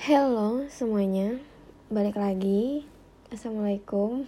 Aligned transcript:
Hello 0.00 0.64
semuanya, 0.72 1.36
balik 1.92 2.16
lagi. 2.16 2.88
Assalamualaikum. 3.28 4.24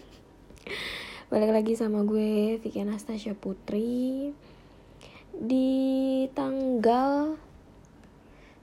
Balik 1.32 1.48
lagi 1.48 1.80
sama 1.80 2.04
gue 2.04 2.60
Vicky 2.60 2.84
Anastasia 2.84 3.32
Putri 3.32 4.36
di 5.32 5.72
tanggal 6.36 7.40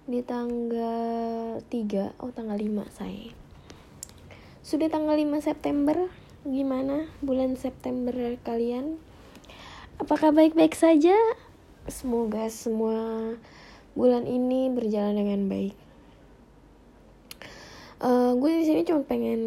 di 0.05 0.21
tanggal 0.21 1.57
3 1.65 2.21
oh 2.21 2.29
tanggal 2.29 2.61
5 2.61 2.77
saya. 2.93 3.33
Sudah 4.61 4.93
tanggal 4.93 5.17
5 5.17 5.41
September. 5.41 6.13
Gimana 6.45 7.09
bulan 7.25 7.57
September 7.57 8.13
kalian? 8.45 9.01
Apakah 9.97 10.29
baik-baik 10.29 10.77
saja? 10.77 11.17
Semoga 11.89 12.53
semua 12.53 13.33
bulan 13.97 14.29
ini 14.29 14.69
berjalan 14.69 15.17
dengan 15.17 15.49
baik. 15.49 15.88
Uh, 17.99 18.31
gue 18.39 18.63
di 18.63 18.63
sini 18.63 18.87
cuma 18.87 19.03
pengen 19.03 19.41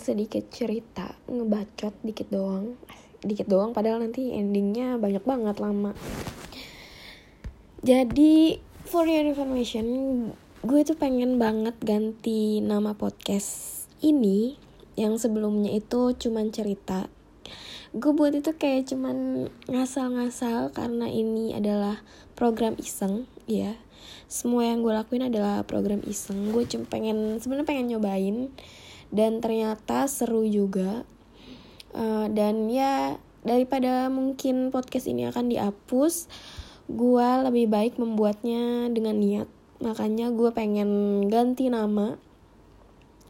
sedikit 0.00 0.48
cerita 0.48 1.12
ngebacot 1.28 1.92
dikit 2.00 2.32
doang. 2.32 2.80
Dikit 3.20 3.44
doang 3.44 3.76
padahal 3.76 4.00
nanti 4.00 4.32
endingnya 4.32 4.96
banyak 4.96 5.20
banget 5.28 5.60
lama. 5.60 5.92
Jadi 7.84 8.56
for 8.88 9.04
your 9.04 9.28
information 9.28 9.86
gue 10.64 10.80
tuh 10.88 10.96
pengen 10.96 11.36
banget 11.36 11.76
ganti 11.84 12.64
nama 12.64 12.96
podcast 12.96 13.84
ini. 14.00 14.56
Yang 14.96 15.28
sebelumnya 15.28 15.76
itu 15.76 16.16
cuman 16.16 16.48
cerita 16.48 17.12
gue 17.96 18.12
buat 18.12 18.32
itu 18.36 18.52
kayak 18.54 18.92
cuman 18.92 19.48
ngasal-ngasal 19.68 20.72
karena 20.76 21.08
ini 21.08 21.56
adalah 21.56 22.00
program 22.36 22.76
iseng 22.76 23.24
ya. 23.48 23.74
Semua 24.28 24.68
yang 24.68 24.84
gue 24.84 24.92
lakuin 24.92 25.26
adalah 25.26 25.64
program 25.64 26.04
iseng. 26.04 26.52
Gue 26.52 26.68
cuma 26.68 26.84
pengen 26.86 27.40
sebenarnya 27.40 27.68
pengen 27.68 27.86
nyobain 27.96 28.36
dan 29.08 29.40
ternyata 29.40 30.04
seru 30.06 30.44
juga. 30.44 31.08
Uh, 31.96 32.28
dan 32.28 32.68
ya 32.68 33.16
daripada 33.40 34.12
mungkin 34.12 34.68
podcast 34.68 35.08
ini 35.08 35.24
akan 35.32 35.48
dihapus 35.48 36.28
gue 36.88 37.28
lebih 37.44 37.68
baik 37.68 37.96
membuatnya 37.96 38.92
dengan 38.92 39.16
niat. 39.16 39.48
Makanya 39.80 40.32
gue 40.32 40.50
pengen 40.52 41.22
ganti 41.28 41.72
nama 41.72 42.16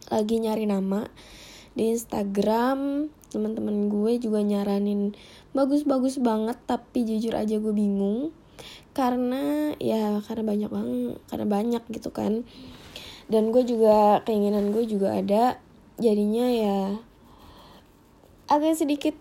lagi 0.09 0.41
nyari 0.41 0.65
nama 0.65 1.05
di 1.77 1.93
Instagram 1.93 3.13
teman-teman 3.29 3.93
gue 3.93 4.17
juga 4.21 4.41
nyaranin 4.41 5.13
bagus-bagus 5.53 6.21
banget 6.21 6.57
tapi 6.65 7.05
jujur 7.05 7.37
aja 7.37 7.61
gue 7.61 7.73
bingung 7.73 8.33
karena 8.97 9.73
ya 9.79 10.19
karena 10.27 10.43
banyak 10.43 10.71
banget 10.71 11.17
karena 11.31 11.47
banyak 11.47 11.83
gitu 11.95 12.11
kan. 12.11 12.43
Dan 13.29 13.53
gue 13.53 13.63
juga 13.63 14.25
keinginan 14.25 14.73
gue 14.73 14.89
juga 14.89 15.15
ada 15.15 15.61
jadinya 16.01 16.49
ya 16.49 16.81
agak 18.49 18.75
sedikit 18.75 19.15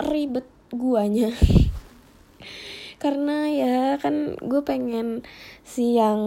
ribet 0.00 0.46
guanya. 0.70 1.34
Karena 3.02 3.46
ya 3.46 3.94
kan 4.02 4.34
gue 4.38 4.62
pengen 4.62 5.22
si 5.62 5.94
yang 5.94 6.18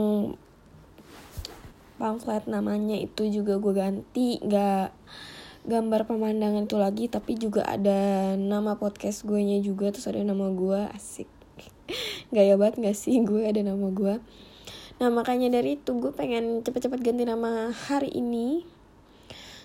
pamflet 2.00 2.48
namanya 2.48 2.96
itu 2.96 3.28
juga 3.28 3.60
gue 3.60 3.74
ganti 3.76 4.40
gak 4.40 5.01
gambar 5.62 6.10
pemandangan 6.10 6.66
itu 6.66 6.78
lagi 6.78 7.06
tapi 7.06 7.38
juga 7.38 7.62
ada 7.66 8.34
nama 8.34 8.78
podcast 8.78 9.26
gue 9.30 9.38
nya 9.42 9.62
juga 9.62 9.94
terus 9.94 10.10
ada 10.10 10.22
nama 10.22 10.50
gue 10.50 10.90
asik. 10.98 11.30
Gaya 12.36 12.58
banget 12.58 12.82
gak 12.82 12.98
sih 12.98 13.22
gue 13.22 13.46
ada 13.46 13.62
nama 13.62 13.88
gue 13.94 14.18
nah 15.02 15.10
makanya 15.10 15.50
dari 15.50 15.82
itu 15.82 15.98
gue 15.98 16.14
pengen 16.14 16.62
cepet-cepet 16.62 17.02
ganti 17.02 17.26
nama 17.26 17.74
hari 17.74 18.14
ini. 18.14 18.62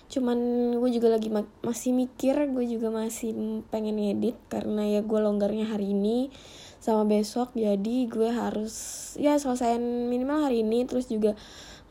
Cuman 0.09 0.39
gue 0.81 0.89
juga 0.89 1.13
lagi 1.13 1.29
ma 1.29 1.45
masih 1.61 1.93
mikir 1.93 2.33
gue 2.57 2.65
juga 2.65 2.89
masih 2.89 3.61
pengen 3.69 4.01
ngedit 4.01 4.33
karena 4.49 4.81
ya 4.97 5.05
gue 5.05 5.19
longgarnya 5.21 5.69
hari 5.69 5.93
ini 5.93 6.33
sama 6.81 7.05
besok 7.05 7.53
jadi 7.53 8.09
gue 8.09 8.29
harus 8.33 8.73
ya 9.19 9.37
selesaiin 9.37 10.09
minimal 10.09 10.49
hari 10.49 10.65
ini 10.65 10.89
terus 10.89 11.05
juga 11.05 11.37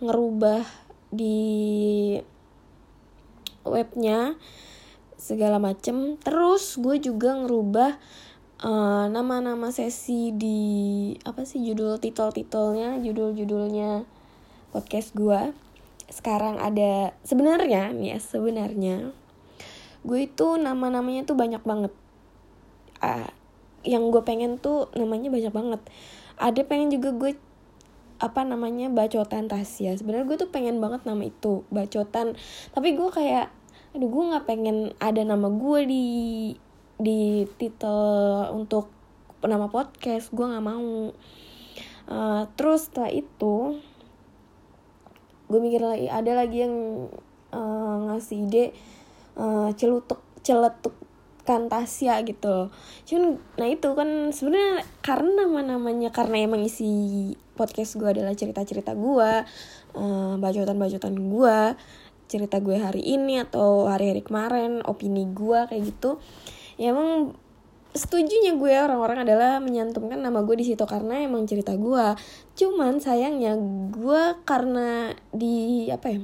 ngerubah 0.03 0.67
di 1.15 1.38
webnya 3.69 4.38
segala 5.19 5.59
macem. 5.59 6.16
Terus 6.21 6.78
gue 6.78 6.97
juga 7.03 7.34
ngerubah 7.34 7.99
eh, 8.62 9.06
nama-nama 9.10 9.69
sesi 9.75 10.32
di 10.32 10.60
apa 11.27 11.43
sih 11.43 11.60
judul 11.62 11.99
titel-titelnya 11.99 13.03
judul-judulnya 13.03 14.06
podcast 14.71 15.12
gue. 15.12 15.53
Sekarang 16.06 16.62
ada 16.62 17.12
sebenarnya 17.26 17.91
nih 17.91 18.15
ya 18.15 18.19
sebenarnya 18.22 18.97
gue 20.06 20.21
itu 20.22 20.47
nama-namanya 20.55 21.26
tuh 21.26 21.34
banyak 21.34 21.62
banget. 21.66 21.93
Uh, 23.03 23.28
yang 23.82 24.10
gue 24.10 24.22
pengen 24.22 24.59
tuh 24.59 24.91
namanya 24.94 25.31
banyak 25.31 25.50
banget. 25.55 25.82
Ada 26.38 26.62
pengen 26.62 26.94
juga 26.94 27.10
gue 27.15 27.32
apa 28.16 28.41
namanya 28.49 28.88
bacotan 28.88 29.49
Tasya 29.49 30.00
sebenarnya 30.00 30.25
gue 30.25 30.38
tuh 30.41 30.50
pengen 30.50 30.81
banget 30.81 31.04
nama 31.04 31.22
itu 31.25 31.69
bacotan. 31.69 32.37
Tapi 32.72 32.97
gue 32.97 33.09
kayak 33.12 33.53
aduh 33.97 34.09
gue 34.09 34.25
nggak 34.32 34.47
pengen 34.49 34.93
ada 35.00 35.22
nama 35.25 35.49
gue 35.49 35.81
di 35.88 36.06
di 36.97 37.44
titel 37.60 38.00
untuk 38.53 38.88
nama 39.44 39.69
podcast. 39.69 40.32
Gue 40.32 40.49
nggak 40.49 40.65
mau. 40.65 41.12
Uh, 42.06 42.47
terus 42.55 42.87
setelah 42.87 43.10
itu 43.10 43.82
gue 45.47 45.60
mikir 45.62 45.82
lagi 45.82 46.06
ada 46.06 46.32
lagi 46.38 46.62
yang 46.62 46.75
uh, 47.50 47.97
ngasih 48.10 48.47
ide 48.47 48.65
uh, 49.38 49.71
celutuk 49.75 50.22
celetuk 50.43 50.94
Tasya 51.47 52.26
gitu. 52.26 52.75
Cuman 53.06 53.38
nah 53.55 53.71
itu 53.71 53.94
kan 53.94 54.34
sebenarnya 54.34 54.82
karena 54.99 55.47
nama 55.47 55.78
namanya 55.78 56.10
karena 56.10 56.43
emang 56.43 56.66
isi 56.66 57.34
podcast 57.56 57.97
gue 57.97 58.06
adalah 58.06 58.37
cerita 58.37 58.61
cerita 58.62 58.93
gue 58.93 59.31
uh, 59.97 60.34
bacotan 60.37 60.77
bacotan 60.77 61.17
gue 61.17 61.59
cerita 62.28 62.61
gue 62.61 62.77
hari 62.77 63.03
ini 63.03 63.41
atau 63.41 63.89
hari 63.89 64.12
hari 64.12 64.22
kemarin 64.22 64.83
opini 64.84 65.25
gue 65.31 65.67
kayak 65.71 65.83
gitu. 65.94 66.21
Ya 66.77 66.93
emang 66.93 67.33
setujunya 67.97 68.61
gue 68.61 68.75
orang-orang 68.77 69.25
adalah 69.25 69.56
menyantumkan 69.59 70.21
nama 70.21 70.44
gue 70.44 70.61
di 70.61 70.69
situ 70.69 70.84
karena 70.84 71.25
emang 71.25 71.49
cerita 71.49 71.72
gue 71.75 72.12
cuman 72.53 73.00
sayangnya 73.00 73.56
gue 73.88 74.23
karena 74.44 75.17
di 75.33 75.88
apa 75.88 76.12
ya 76.12 76.21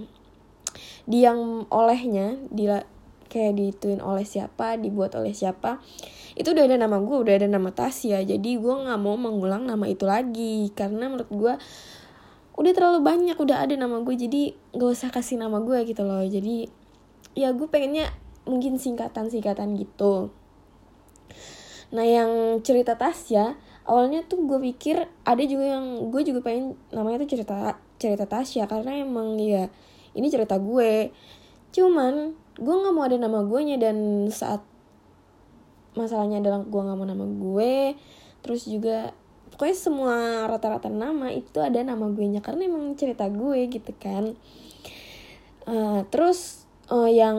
di 1.08 1.18
yang 1.24 1.66
olehnya 1.72 2.36
di 2.52 2.68
kayak 3.32 3.56
dituin 3.56 4.04
oleh 4.04 4.28
siapa 4.28 4.76
dibuat 4.76 5.16
oleh 5.16 5.32
siapa. 5.32 5.80
Itu 6.36 6.52
udah 6.52 6.68
ada 6.68 6.76
nama 6.76 7.00
gue 7.00 7.16
udah 7.16 7.34
ada 7.40 7.48
nama 7.48 7.72
Tasya 7.72 8.20
jadi 8.28 8.50
gue 8.60 8.74
nggak 8.84 9.00
mau 9.00 9.16
mengulang 9.16 9.64
nama 9.64 9.88
itu 9.88 10.04
lagi. 10.04 10.68
Karena 10.76 11.08
menurut 11.08 11.32
gue 11.32 11.54
udah 12.52 12.72
terlalu 12.76 13.00
banyak 13.00 13.36
udah 13.40 13.64
ada 13.64 13.72
nama 13.80 14.04
gue 14.04 14.12
jadi 14.12 14.52
gak 14.76 14.90
usah 14.92 15.08
kasih 15.08 15.40
nama 15.40 15.64
gue 15.64 15.88
gitu 15.88 16.04
loh. 16.04 16.20
Jadi 16.20 16.68
ya 17.32 17.56
gue 17.56 17.64
pengennya 17.64 18.12
mungkin 18.44 18.76
singkatan 18.76 19.32
singkatan 19.32 19.72
gitu. 19.80 20.28
Nah 21.96 22.04
yang 22.04 22.60
cerita 22.60 23.00
Tasya 23.00 23.56
awalnya 23.88 24.22
tuh 24.28 24.44
gue 24.44 24.60
pikir 24.72 25.08
ada 25.24 25.42
juga 25.42 25.80
yang 25.80 26.12
gue 26.12 26.22
juga 26.22 26.44
pengen 26.44 26.76
namanya 26.92 27.24
tuh 27.24 27.40
cerita 27.40 27.80
cerita 27.96 28.28
Tasya 28.28 28.68
karena 28.68 29.00
emang 29.00 29.40
ya 29.40 29.72
ini 30.12 30.28
cerita 30.28 30.60
gue. 30.60 31.08
Cuman 31.72 32.36
gue 32.58 32.74
nggak 32.74 32.92
mau 32.92 33.04
ada 33.08 33.16
nama 33.16 33.40
gue 33.44 33.60
nya 33.64 33.76
dan 33.80 34.28
saat 34.28 34.60
masalahnya 35.96 36.40
adalah 36.40 36.64
gue 36.64 36.80
nggak 36.80 36.98
mau 36.98 37.08
nama 37.08 37.26
gue 37.28 37.96
terus 38.42 38.68
juga 38.68 39.12
pokoknya 39.52 39.76
semua 39.76 40.14
rata-rata 40.48 40.88
nama 40.88 41.28
itu 41.28 41.60
ada 41.60 41.78
nama 41.84 42.08
gue 42.08 42.24
nya 42.24 42.40
karena 42.40 42.66
emang 42.66 42.96
cerita 42.96 43.28
gue 43.28 43.68
gitu 43.68 43.92
kan. 44.00 44.32
Uh, 45.62 46.02
terus 46.10 46.66
uh, 46.90 47.06
yang 47.06 47.38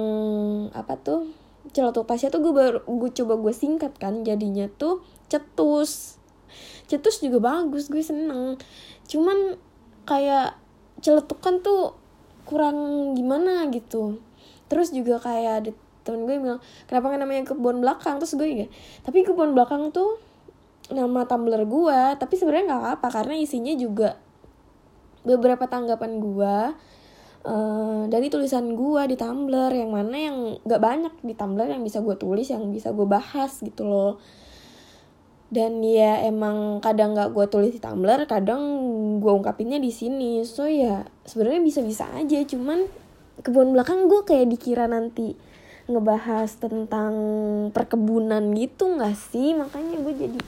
apa 0.71 0.95
tuh 0.95 1.27
celotuk 1.75 2.07
Tasya 2.07 2.31
tuh 2.31 2.39
gue 2.39 2.54
baru 2.56 2.80
gue 2.88 3.12
coba 3.12 3.36
gue 3.36 3.51
singkat 3.51 3.98
kan 3.98 4.21
jadinya 4.21 4.69
tuh 4.69 5.01
cetus. 5.27 6.21
Cetus 6.88 7.19
juga 7.19 7.42
bagus 7.42 7.89
gue 7.89 8.06
seneng. 8.06 8.62
Cuman 9.09 9.57
kayak 10.06 10.56
celetukan 11.01 11.59
tuh 11.66 11.98
kurang 12.45 13.12
gimana 13.18 13.68
gitu 13.71 14.19
terus 14.71 14.92
juga 14.92 15.19
kayak 15.19 15.54
ada 15.63 15.71
temen 16.04 16.27
gue 16.27 16.36
bilang 16.36 16.60
kenapa 16.86 17.15
namanya 17.15 17.48
kebun 17.48 17.80
belakang? 17.80 18.19
Terus 18.19 18.36
gue 18.36 18.48
ya 18.48 18.68
tapi 19.07 19.24
kebun 19.24 19.56
belakang 19.56 19.92
tuh 19.95 20.19
nama 20.92 21.24
tumblr 21.24 21.63
gue 21.63 22.00
tapi 22.19 22.33
sebenarnya 22.36 22.65
nggak 22.75 22.86
apa 23.00 23.07
karena 23.07 23.39
isinya 23.39 23.71
juga 23.71 24.19
beberapa 25.24 25.63
tanggapan 25.71 26.19
gue 26.19 26.56
uh, 27.48 28.04
dari 28.07 28.27
tulisan 28.27 28.75
gue 28.75 29.01
di 29.07 29.15
Tumblr 29.15 29.71
yang 29.71 29.92
mana 29.92 30.15
yang 30.15 30.38
gak 30.63 30.81
banyak 30.83 31.13
di 31.24 31.33
Tumblr 31.36 31.68
yang 31.68 31.83
bisa 31.83 32.04
gue 32.04 32.16
tulis 32.19 32.48
yang 32.51 32.71
bisa 32.71 32.92
gue 32.92 33.07
bahas 33.07 33.59
gitu 33.63 33.88
loh. 33.88 34.19
Dan 35.54 35.86
ya 35.86 36.25
emang 36.25 36.81
kadang 36.81 37.13
nggak 37.13 37.30
gue 37.30 37.45
tulis 37.45 37.69
di 37.69 37.77
Tumblr 37.77 38.25
kadang 38.25 38.62
gue 39.21 39.31
ungkapinnya 39.31 39.77
di 39.77 39.94
sini. 39.94 40.42
So 40.44 40.66
ya 40.66 41.06
sebenarnya 41.30 41.62
bisa-bisa 41.62 42.09
aja 42.09 42.42
cuman 42.44 42.89
kebun 43.41 43.74
belakang 43.74 44.06
gue 44.06 44.21
kayak 44.27 44.53
dikira 44.53 44.85
nanti 44.85 45.33
ngebahas 45.89 46.47
tentang 46.62 47.13
perkebunan 47.74 48.53
gitu 48.53 48.94
nggak 48.94 49.18
sih? 49.18 49.57
Makanya 49.57 49.95
gue 50.00 50.13
jadi 50.13 50.39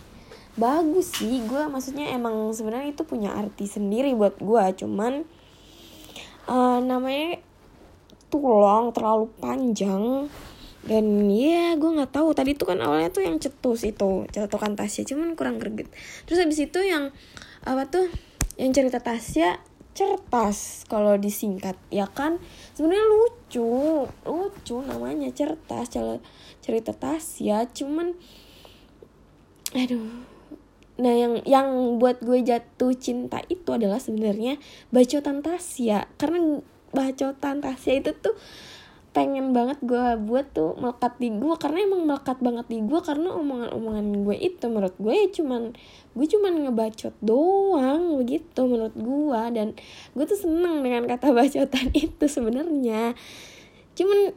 bagus 0.55 1.17
sih. 1.17 1.43
Gue 1.49 1.65
maksudnya 1.67 2.13
emang 2.13 2.53
sebenarnya 2.53 2.93
itu 2.93 3.03
punya 3.03 3.33
arti 3.35 3.65
sendiri 3.67 4.13
buat 4.15 4.39
gue 4.39 4.63
cuman 4.85 5.25
uh, 6.47 6.79
namanya 6.79 7.41
tulong 8.29 8.93
terlalu 8.95 9.25
panjang. 9.41 10.29
Dan 10.85 11.25
ya 11.33 11.73
gue 11.73 11.89
nggak 11.97 12.13
tahu. 12.13 12.37
Tadi 12.37 12.53
tuh 12.53 12.69
kan 12.69 12.79
awalnya 12.79 13.09
tuh 13.09 13.25
yang 13.25 13.41
cetus 13.41 13.81
itu 13.89 14.29
cetukan 14.29 14.77
Tasya. 14.77 15.01
Cuman 15.03 15.33
kurang 15.33 15.57
greget. 15.57 15.89
Terus 16.29 16.45
habis 16.45 16.61
itu 16.61 16.79
yang 16.85 17.09
apa 17.65 17.89
tuh 17.89 18.05
yang 18.55 18.71
cerita 18.71 19.01
Tasya 19.01 19.59
certas 19.95 20.83
kalau 20.92 21.15
disingkat 21.15 21.80
ya 21.88 22.06
kan? 22.12 22.38
Sebenarnya 22.75 23.07
lucu 23.07 24.03
lucu 24.27 24.75
namanya 24.83 25.31
certas 25.31 25.95
cerita 26.59 26.92
Tasya 26.92 27.71
cuman 27.71 28.13
aduh. 29.71 30.27
Nah 30.95 31.13
yang 31.15 31.33
yang 31.44 32.00
buat 32.00 32.19
gue 32.24 32.44
jatuh 32.44 32.92
cinta 32.95 33.39
itu 33.47 33.68
adalah 33.71 34.00
sebenarnya 34.03 34.59
bacotan 34.92 35.39
Tasya 35.39 36.12
karena 36.19 36.59
bacotan 36.92 37.63
Tasya 37.63 38.03
itu 38.03 38.12
tuh 38.19 38.36
pengen 39.15 39.56
banget 39.56 39.79
gue 39.79 40.19
buat 40.27 40.51
tuh 40.51 40.75
melekat 40.75 41.15
di 41.23 41.31
gue 41.31 41.56
karena 41.56 41.88
emang 41.88 42.03
melekat 42.03 42.35
banget 42.44 42.67
di 42.67 42.83
gue 42.83 43.00
karena 43.00 43.31
omongan-omongan 43.31 44.27
gue 44.27 44.35
itu 44.35 44.67
menurut 44.67 44.95
gue 45.00 45.13
ya 45.15 45.27
cuman 45.31 45.71
gue 46.19 46.25
cuman 46.27 46.53
ngebacot 46.67 47.15
doang 47.23 48.19
begitu 48.19 48.59
menurut 48.67 48.91
gue 48.91 49.41
dan 49.56 49.71
gue 50.12 50.25
tuh 50.27 50.35
seneng 50.35 50.83
dengan 50.83 51.07
kata 51.07 51.31
bacotan 51.39 51.95
itu 51.95 52.25
sebenarnya. 52.27 53.15
Cuman 53.95 54.35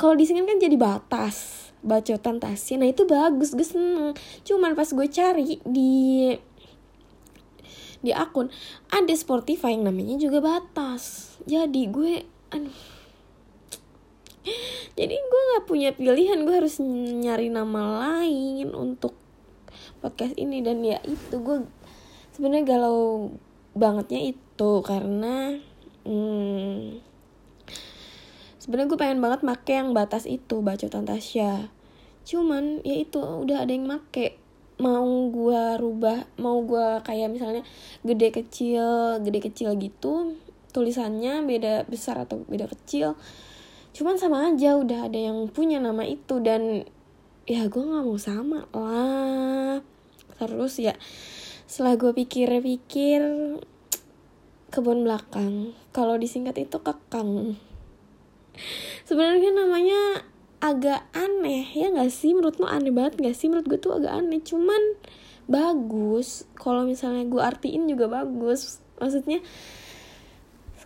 kalau 0.00 0.16
di 0.16 0.24
sini 0.24 0.48
kan 0.48 0.56
jadi 0.56 0.76
batas 0.80 1.68
bacotan 1.84 2.40
tasnya. 2.40 2.80
Nah 2.80 2.88
itu 2.88 3.04
bagus 3.04 3.52
gue 3.52 3.68
seneng. 3.68 4.16
Cuman 4.48 4.72
pas 4.72 4.88
gue 4.88 5.06
cari 5.12 5.60
di 5.68 6.32
di 8.00 8.14
akun 8.16 8.48
ada 8.88 9.12
Spotify 9.12 9.76
yang 9.76 9.92
namanya 9.92 10.16
juga 10.16 10.40
batas. 10.40 11.36
Jadi 11.44 11.84
gue 11.92 12.24
aduh 12.48 12.97
jadi 14.98 15.14
gue 15.14 15.42
nggak 15.52 15.66
punya 15.70 15.90
pilihan 15.94 16.42
gue 16.42 16.54
harus 16.54 16.82
nyari 17.22 17.48
nama 17.48 18.02
lain 18.02 18.74
untuk 18.74 19.14
podcast 20.02 20.34
ini. 20.38 20.62
Dan 20.62 20.82
ya 20.82 20.98
itu 21.06 21.38
gue 21.38 21.66
sebenarnya 22.34 22.64
galau 22.66 23.30
bangetnya 23.78 24.34
itu 24.34 24.70
karena 24.82 25.58
hmm, 26.02 26.98
sebenarnya 28.58 28.88
gue 28.90 28.98
pengen 28.98 29.20
banget 29.22 29.40
make 29.46 29.70
yang 29.70 29.94
batas 29.94 30.26
itu 30.26 30.58
bacotan 30.58 31.06
Tasya. 31.06 31.70
Cuman 32.26 32.82
ya 32.82 32.98
itu 32.98 33.22
udah 33.22 33.62
ada 33.62 33.72
yang 33.72 33.86
make. 33.86 34.38
Mau 34.78 35.34
gue 35.34 35.62
rubah 35.82 36.22
mau 36.38 36.62
gue 36.62 37.02
kayak 37.02 37.34
misalnya 37.34 37.66
gede 38.06 38.30
kecil 38.30 39.18
gede 39.26 39.50
kecil 39.50 39.74
gitu 39.74 40.38
tulisannya 40.70 41.42
beda 41.42 41.82
besar 41.90 42.22
atau 42.22 42.46
beda 42.46 42.70
kecil 42.70 43.18
cuman 43.96 44.16
sama 44.20 44.52
aja 44.52 44.76
udah 44.78 45.08
ada 45.08 45.18
yang 45.18 45.48
punya 45.50 45.80
nama 45.80 46.04
itu 46.04 46.38
dan 46.40 46.84
ya 47.48 47.64
gue 47.66 47.80
nggak 47.80 48.04
mau 48.04 48.20
sama 48.20 48.68
lah. 48.76 49.80
Terus 50.38 50.74
ya 50.78 50.94
setelah 51.64 51.96
gue 51.96 52.12
pikir-pikir 52.12 53.22
kebun 54.68 55.04
belakang. 55.04 55.72
Kalau 55.96 56.20
disingkat 56.20 56.60
itu 56.60 56.76
kekang. 56.80 57.56
Sebenarnya 59.08 59.50
namanya 59.56 60.28
agak 60.58 61.08
aneh 61.16 61.64
ya 61.72 61.88
nggak 61.88 62.12
sih? 62.12 62.36
Menurut 62.36 62.60
lo 62.60 62.68
aneh 62.68 62.92
banget 62.92 63.18
nggak 63.18 63.36
sih? 63.36 63.48
Menurut 63.48 63.66
gue 63.66 63.80
tuh 63.80 63.96
agak 63.96 64.12
aneh. 64.12 64.44
Cuman 64.44 65.00
bagus. 65.48 66.44
Kalau 66.54 66.84
misalnya 66.84 67.24
gue 67.24 67.40
artiin 67.40 67.88
juga 67.88 68.12
bagus. 68.12 68.84
Maksudnya 69.00 69.40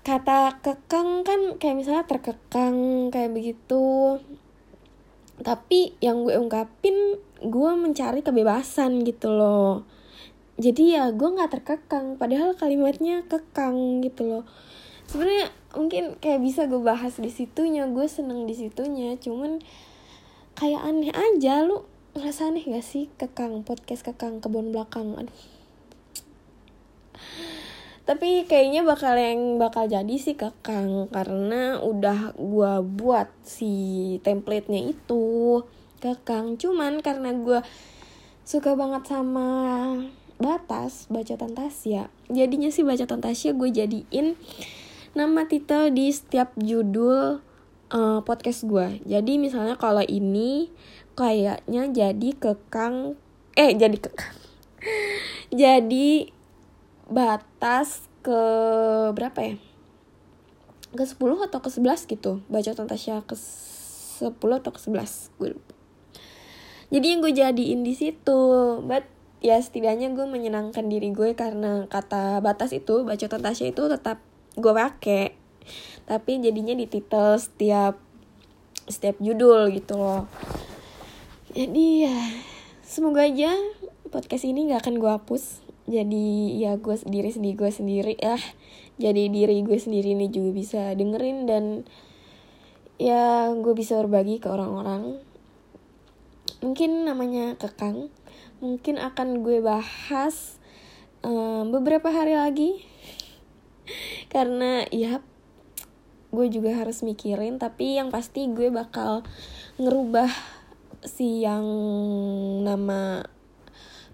kata 0.03 0.59
kekang 0.67 1.23
kan 1.23 1.63
kayak 1.63 1.79
misalnya 1.79 2.05
terkekang 2.07 3.09
kayak 3.15 3.31
begitu. 3.31 4.19
Tapi 5.43 5.95
yang 6.03 6.27
gue 6.27 6.35
ungkapin 6.35 7.19
gue 7.43 7.71
mencari 7.79 8.23
kebebasan 8.23 9.07
gitu 9.07 9.31
loh. 9.31 9.87
Jadi 10.59 10.99
ya 10.99 11.11
gue 11.15 11.29
nggak 11.31 11.55
terkekang 11.55 12.19
padahal 12.19 12.59
kalimatnya 12.59 13.23
kekang 13.31 14.03
gitu 14.03 14.27
loh. 14.27 14.45
Sebenarnya 15.07 15.55
mungkin 15.79 16.19
kayak 16.19 16.43
bisa 16.43 16.67
gue 16.67 16.83
bahas 16.83 17.15
di 17.19 17.31
situnya 17.31 17.87
gue 17.87 18.07
seneng 18.11 18.45
di 18.45 18.59
situnya 18.59 19.15
cuman 19.23 19.63
kayak 20.59 20.83
aneh 20.83 21.15
aja. 21.15 21.63
Lu 21.63 21.87
ngerasa 22.19 22.51
aneh 22.51 22.67
gak 22.67 22.85
sih 22.85 23.07
kekang 23.17 23.63
podcast 23.63 24.03
kekang 24.03 24.43
kebun 24.43 24.75
belakang? 24.75 25.15
Aduh 25.15 25.52
tapi 28.03 28.45
kayaknya 28.51 28.83
bakal 28.83 29.15
yang 29.15 29.63
bakal 29.63 29.87
jadi 29.87 30.17
sih 30.19 30.35
kakang 30.35 31.07
karena 31.15 31.79
udah 31.79 32.35
gua 32.35 32.83
buat 32.83 33.31
si 33.47 34.19
template-nya 34.27 34.91
itu 34.91 35.63
kakang 36.03 36.59
cuman 36.59 36.99
karena 36.99 37.31
gua 37.37 37.63
suka 38.43 38.75
banget 38.75 39.07
sama 39.07 39.49
batas 40.43 41.07
baca 41.07 41.39
Tasya 41.39 42.11
jadinya 42.27 42.75
sih 42.75 42.83
baca 42.83 43.07
Tasya 43.07 43.55
gue 43.55 43.71
jadiin 43.71 44.35
nama 45.15 45.47
titel 45.47 45.95
di 45.95 46.11
setiap 46.11 46.51
judul 46.59 47.39
uh, 47.95 48.21
podcast 48.27 48.67
gue 48.67 48.99
jadi 49.07 49.39
misalnya 49.39 49.79
kalau 49.79 50.03
ini 50.03 50.75
kayaknya 51.15 51.87
jadi 51.95 52.31
kekang 52.35 53.15
eh 53.57 53.71
jadi 53.77 53.97
kekang. 54.01 54.37
Jadi 55.53 56.33
batas 57.11 58.07
ke 58.23 58.41
berapa 59.15 59.39
ya? 59.43 59.55
Ke 60.93 61.05
10 61.09 61.19
atau 61.19 61.59
ke 61.59 61.71
11 61.73 62.07
gitu. 62.07 62.45
Baca 62.47 62.71
Tasya 62.75 63.25
ke 63.25 63.35
10 63.35 64.39
atau 64.39 64.71
ke 64.71 64.81
11 64.81 65.33
gue 65.41 65.49
lupa. 65.59 65.75
Jadi 66.93 67.07
yang 67.09 67.21
gue 67.25 67.33
jadiin 67.33 67.81
di 67.83 67.97
situ 67.97 68.41
but 68.85 69.09
ya 69.43 69.57
setidaknya 69.59 70.13
gue 70.13 70.29
menyenangkan 70.29 70.87
diri 70.87 71.11
gue 71.11 71.33
karena 71.33 71.89
kata 71.89 72.45
batas 72.45 72.71
itu 72.77 73.03
baca 73.03 73.27
Tasya 73.27 73.73
itu 73.73 73.83
tetap 73.89 74.21
gue 74.55 74.73
pakai. 74.77 75.35
Tapi 76.05 76.43
jadinya 76.45 76.77
di 76.77 76.87
titel 76.87 77.41
setiap 77.41 77.97
setiap 78.87 79.17
judul 79.23 79.71
gitu 79.73 79.97
loh. 79.97 80.29
Jadi 81.53 82.07
ya 82.07 82.19
semoga 82.85 83.25
aja 83.25 83.57
podcast 84.13 84.45
ini 84.45 84.69
gak 84.69 84.85
akan 84.85 85.01
gue 85.01 85.11
hapus 85.11 85.62
jadi 85.91 86.27
ya 86.57 86.73
gue 86.79 86.95
diri 87.07 87.31
sendiri 87.35 87.59
gue 87.59 87.71
sendiri 87.75 88.15
ya 88.23 88.39
jadi 89.03 89.33
diri 89.33 89.67
gue 89.67 89.79
sendiri 89.81 90.15
ini 90.15 90.31
juga 90.31 90.51
bisa 90.55 90.83
dengerin 90.95 91.49
dan 91.49 91.65
ya 93.03 93.51
gue 93.51 93.75
bisa 93.75 93.99
berbagi 93.99 94.39
ke 94.39 94.47
orang-orang. 94.47 95.19
Mungkin 96.63 97.09
namanya 97.09 97.59
kekang 97.59 98.13
mungkin 98.63 98.95
akan 99.03 99.43
gue 99.43 99.59
bahas 99.59 100.63
um, 101.27 101.75
beberapa 101.75 102.15
hari 102.15 102.39
lagi. 102.39 102.87
Karena 104.33 104.87
ya 104.95 105.19
gue 106.33 106.47
juga 106.49 106.73
harus 106.79 107.05
mikirin 107.05 107.59
tapi 107.61 108.01
yang 108.01 108.09
pasti 108.09 108.49
gue 108.49 108.73
bakal 108.73 109.21
ngerubah 109.77 110.33
si 111.05 111.45
yang 111.45 111.67
nama 112.65 113.27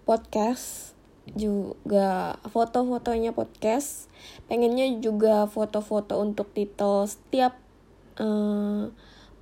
podcast 0.03 0.98
juga 1.35 2.39
foto-fotonya 2.49 3.35
podcast. 3.35 4.07
Pengennya 4.47 5.01
juga 5.03 5.45
foto-foto 5.51 6.21
untuk 6.21 6.49
titel 6.55 7.05
setiap 7.05 7.57
uh, 8.23 8.89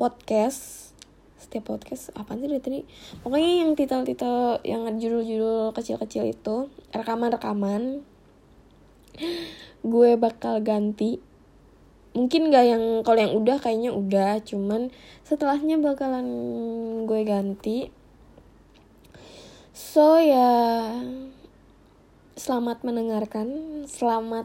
podcast. 0.00 0.90
Setiap 1.36 1.76
podcast? 1.76 2.10
Apa 2.16 2.34
sih 2.34 2.48
dari 2.48 2.62
tadi? 2.62 2.80
Pokoknya 3.22 3.52
yang 3.66 3.78
titel-titel 3.78 4.64
yang 4.66 4.88
judul-judul 4.98 5.76
kecil-kecil 5.76 6.32
itu 6.32 6.72
rekaman-rekaman 6.90 8.02
gue 9.86 10.10
bakal 10.18 10.60
ganti. 10.64 11.22
Mungkin 12.16 12.48
gak 12.48 12.64
yang 12.64 12.84
kalau 13.04 13.20
yang 13.20 13.34
udah 13.36 13.60
kayaknya 13.60 13.92
udah 13.92 14.40
cuman 14.40 14.88
setelahnya 15.22 15.76
bakalan 15.76 16.26
gue 17.04 17.20
ganti. 17.28 17.92
So 19.76 20.16
ya 20.16 20.88
Selamat 22.36 22.84
mendengarkan, 22.84 23.48
selamat 23.88 24.44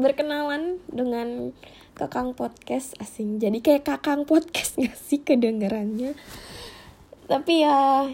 berkenalan 0.00 0.80
dengan 0.88 1.52
Kakang 1.92 2.32
Podcast 2.32 2.96
asing. 3.04 3.36
Jadi 3.36 3.60
kayak 3.60 3.84
Kakang 3.84 4.24
Podcast 4.24 4.80
gak 4.80 4.96
sih 4.96 5.20
kedengarannya? 5.20 6.16
Tapi 7.28 7.68
ya 7.68 8.08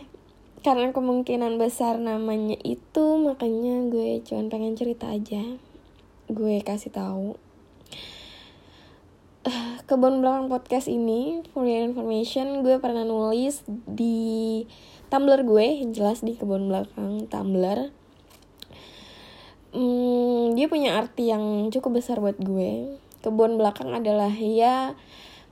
karena 0.66 0.90
kemungkinan 0.90 1.62
besar 1.62 2.02
namanya 2.02 2.58
itu 2.66 3.22
makanya 3.22 3.86
gue 3.86 4.18
cuman 4.26 4.50
pengen 4.50 4.74
cerita 4.74 5.06
aja 5.14 5.46
gue 6.26 6.56
kasih 6.66 6.90
tahu 6.90 7.38
uh, 9.46 9.74
kebun 9.86 10.18
belakang 10.18 10.50
podcast 10.50 10.90
ini 10.90 11.46
for 11.54 11.62
your 11.62 11.86
information 11.86 12.66
gue 12.66 12.82
pernah 12.82 13.06
nulis 13.06 13.62
di 13.86 14.66
Tumblr 15.14 15.46
gue 15.46 15.86
jelas 15.94 16.26
di 16.26 16.34
kebun 16.34 16.66
belakang 16.66 17.30
Tumblr 17.30 17.94
hmm, 19.72 20.56
dia 20.56 20.66
punya 20.68 20.96
arti 20.96 21.28
yang 21.28 21.68
cukup 21.68 22.00
besar 22.00 22.20
buat 22.20 22.38
gue. 22.40 22.98
Kebun 23.20 23.58
belakang 23.58 23.90
adalah 23.92 24.30
ya 24.30 24.94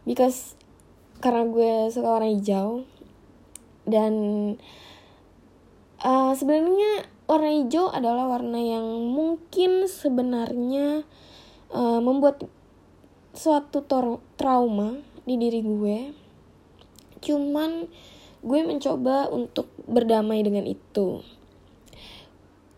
because 0.06 0.54
karena 1.18 1.48
gue 1.48 1.72
suka 1.92 2.20
warna 2.20 2.30
hijau. 2.30 2.86
Dan 3.86 4.14
uh, 6.02 6.32
sebenarnya 6.34 7.06
warna 7.26 7.50
hijau 7.62 7.90
adalah 7.90 8.30
warna 8.30 8.58
yang 8.58 8.86
mungkin 9.10 9.86
sebenarnya 9.90 11.06
uh, 11.74 12.00
membuat 12.02 12.46
suatu 13.36 13.84
trauma 14.38 14.98
di 15.26 15.34
diri 15.36 15.60
gue. 15.60 15.98
Cuman 17.20 17.90
gue 18.46 18.60
mencoba 18.62 19.26
untuk 19.32 19.66
berdamai 19.90 20.46
dengan 20.46 20.62
itu 20.70 21.26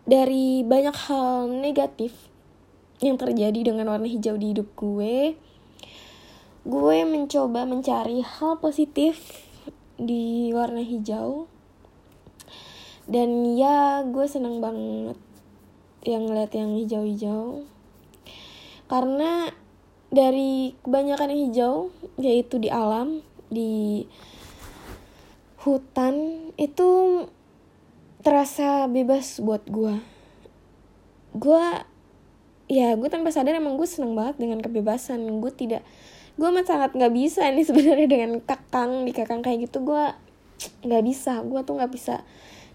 dari 0.09 0.65
banyak 0.65 0.97
hal 1.05 1.53
negatif 1.53 2.17
yang 2.97 3.21
terjadi 3.21 3.61
dengan 3.61 3.93
warna 3.93 4.09
hijau 4.09 4.33
di 4.41 4.57
hidup 4.57 4.73
gue 4.73 5.37
gue 6.69 6.97
mencoba 7.07 7.63
mencari 7.63 8.19
hal 8.19 8.59
positif 8.59 9.47
di 9.99 10.51
warna 10.55 10.83
hijau. 10.83 11.47
Dan 13.09 13.57
ya 13.57 14.03
gue 14.03 14.25
seneng 14.27 14.61
banget 14.61 15.17
yang 16.05 16.27
ngeliat 16.27 16.51
yang 16.53 16.77
hijau-hijau. 16.77 17.63
Karena 18.85 19.49
dari 20.09 20.77
kebanyakan 20.83 21.29
yang 21.31 21.41
hijau 21.49 21.75
yaitu 22.17 22.57
di 22.57 22.69
alam 22.69 23.21
di 23.49 24.05
hutan 25.63 26.49
itu 26.55 27.23
terasa 28.19 28.91
bebas 28.91 29.39
buat 29.39 29.63
gue 29.69 30.19
gue 31.39 31.65
ya 32.69 32.93
gue 32.99 33.09
tanpa 33.09 33.33
sadar 33.33 33.57
emang 33.57 33.79
gue 33.79 33.87
seneng 33.89 34.13
banget 34.13 34.37
dengan 34.37 34.61
kebebasan. 34.61 35.41
Gue 35.41 35.51
tidak 35.53 35.81
gue 36.39 36.47
amat 36.47 36.69
sangat 36.69 36.91
nggak 36.95 37.13
bisa 37.13 37.43
nih 37.49 37.65
sebenarnya 37.69 38.07
dengan 38.07 38.31
kakang 38.41 39.03
di 39.03 39.11
kakang 39.11 39.41
kayak 39.41 39.69
gitu 39.69 39.83
gue 39.85 40.03
nggak 40.85 41.03
bisa. 41.03 41.41
Gue 41.45 41.61
tuh 41.65 41.77
nggak 41.77 41.91
bisa 41.91 42.21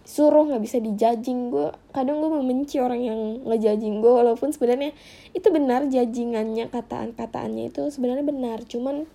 suruh 0.04 0.44
nggak 0.44 0.60
bisa 0.60 0.84
dijajing 0.84 1.48
gue 1.48 1.72
kadang 1.96 2.20
gue 2.20 2.28
membenci 2.28 2.76
orang 2.76 3.00
yang 3.00 3.40
ngejajing 3.48 4.04
gue 4.04 4.12
walaupun 4.12 4.52
sebenarnya 4.52 4.92
itu 5.32 5.48
benar 5.48 5.88
jajingannya 5.88 6.68
kataan 6.68 7.16
kataannya 7.16 7.72
itu 7.72 7.88
sebenarnya 7.88 8.26
benar. 8.26 8.62
Cuman 8.66 9.08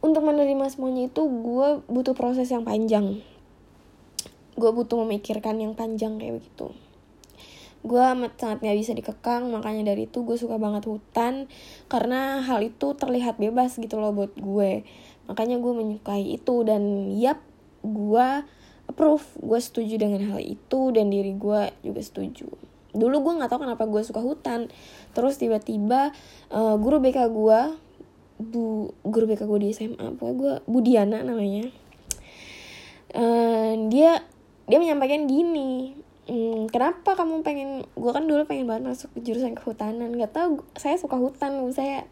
untuk 0.00 0.24
menerima 0.24 0.66
semuanya 0.72 1.12
itu 1.12 1.22
gue 1.28 1.68
butuh 1.86 2.16
proses 2.16 2.48
yang 2.48 2.64
panjang 2.64 3.20
gue 4.60 4.70
butuh 4.70 5.00
memikirkan 5.08 5.56
yang 5.56 5.72
panjang 5.72 6.20
kayak 6.20 6.44
begitu. 6.44 6.76
Gue 7.80 7.96
amat 7.96 8.36
sangat 8.36 8.60
gak 8.60 8.76
bisa 8.76 8.92
dikekang 8.92 9.48
makanya 9.48 9.96
dari 9.96 10.04
itu 10.04 10.20
gue 10.20 10.36
suka 10.36 10.60
banget 10.60 10.84
hutan 10.84 11.48
karena 11.88 12.44
hal 12.44 12.60
itu 12.60 12.92
terlihat 12.92 13.40
bebas 13.40 13.80
gitu 13.80 13.96
loh 13.96 14.12
buat 14.12 14.36
gue. 14.36 14.84
Makanya 15.32 15.56
gue 15.56 15.72
menyukai 15.72 16.36
itu 16.36 16.60
dan 16.68 17.08
yap 17.16 17.40
gue 17.80 18.28
approve 18.84 19.24
gue 19.40 19.60
setuju 19.62 19.96
dengan 19.96 20.20
hal 20.34 20.44
itu 20.44 20.92
dan 20.92 21.08
diri 21.08 21.32
gue 21.32 21.72
juga 21.80 22.00
setuju. 22.04 22.52
Dulu 22.92 23.16
gue 23.22 23.32
nggak 23.40 23.48
tahu 23.48 23.64
kenapa 23.64 23.88
gue 23.88 24.02
suka 24.04 24.20
hutan. 24.20 24.68
Terus 25.16 25.40
tiba-tiba 25.40 26.12
uh, 26.52 26.76
guru 26.76 27.00
BK 27.00 27.32
gue 27.32 27.60
bu 28.40 28.92
guru 29.04 29.24
BK 29.28 29.44
gue 29.44 29.58
di 29.60 29.68
SMA 29.72 30.16
pokoknya 30.20 30.36
gue 30.36 30.52
Budiana 30.68 31.18
namanya. 31.24 31.64
Uh, 33.10 33.88
dia 33.88 34.20
dia 34.70 34.78
menyampaikan 34.78 35.26
gini 35.26 35.98
hmm, 36.30 36.70
kenapa 36.70 37.18
kamu 37.18 37.42
pengen 37.42 37.82
gue 37.84 38.10
kan 38.14 38.24
dulu 38.24 38.46
pengen 38.46 38.70
banget 38.70 38.94
masuk 38.94 39.10
ke 39.18 39.26
jurusan 39.26 39.58
kehutanan 39.58 40.14
nggak 40.14 40.30
tahu 40.30 40.62
saya 40.78 40.94
suka 40.94 41.18
hutan 41.18 41.58
saya 41.74 42.06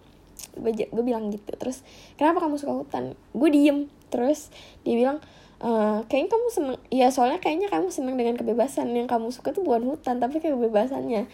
gue 0.59 1.05
bilang 1.05 1.31
gitu 1.31 1.51
terus 1.55 1.83
kenapa 2.19 2.43
kamu 2.43 2.59
suka 2.59 2.73
hutan? 2.75 3.05
Gue 3.35 3.49
diem 3.51 3.87
terus 4.09 4.51
dia 4.83 4.95
bilang 4.97 5.19
e, 5.61 5.71
kayaknya 6.09 6.31
kamu 6.33 6.47
seneng 6.51 6.79
ya 6.89 7.09
soalnya 7.13 7.39
kayaknya 7.43 7.69
kamu 7.71 7.89
seneng 7.93 8.15
dengan 8.17 8.35
kebebasan 8.39 8.91
yang 8.95 9.07
kamu 9.07 9.31
suka 9.31 9.55
tuh 9.55 9.63
bukan 9.63 9.87
hutan 9.87 10.19
tapi 10.19 10.43
kebebasannya. 10.43 11.31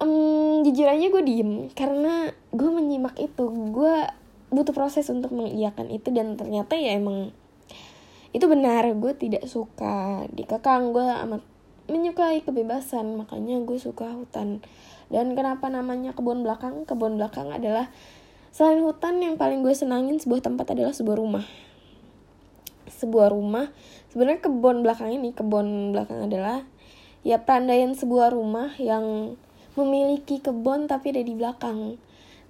Um, 0.00 0.64
jujur 0.64 0.88
aja 0.88 1.12
gue 1.12 1.22
diem 1.24 1.68
karena 1.76 2.32
gue 2.56 2.70
menyimak 2.72 3.20
itu 3.20 3.44
gue 3.52 3.94
butuh 4.48 4.72
proses 4.72 5.12
untuk 5.12 5.36
mengiyakan 5.36 5.92
itu 5.92 6.08
dan 6.08 6.40
ternyata 6.40 6.72
ya 6.80 6.96
emang 6.96 7.36
itu 8.30 8.46
benar 8.46 8.86
gue 8.94 9.12
tidak 9.18 9.42
suka 9.50 10.26
dikekang 10.30 10.94
gue 10.94 11.02
amat 11.02 11.42
menyukai 11.90 12.46
kebebasan 12.46 13.18
makanya 13.18 13.58
gue 13.66 13.76
suka 13.76 14.14
hutan. 14.14 14.62
Dan 15.10 15.34
kenapa 15.34 15.66
namanya 15.66 16.14
kebun 16.14 16.46
belakang? 16.46 16.86
Kebun 16.86 17.18
belakang 17.18 17.50
adalah 17.50 17.90
selain 18.54 18.78
hutan 18.78 19.18
yang 19.18 19.34
paling 19.34 19.66
gue 19.66 19.74
senangin 19.74 20.22
sebuah 20.22 20.46
tempat 20.46 20.70
adalah 20.70 20.94
sebuah 20.94 21.18
rumah. 21.18 21.42
Sebuah 22.86 23.34
rumah 23.34 23.74
sebenarnya 24.14 24.40
kebun 24.46 24.86
belakang 24.86 25.10
ini 25.10 25.34
kebun 25.34 25.90
belakang 25.90 26.30
adalah 26.30 26.62
ya 27.26 27.42
perandaian 27.42 27.90
sebuah 27.98 28.30
rumah 28.30 28.70
yang 28.78 29.34
memiliki 29.74 30.38
kebun 30.38 30.86
tapi 30.86 31.10
ada 31.10 31.26
di 31.26 31.34
belakang. 31.34 31.98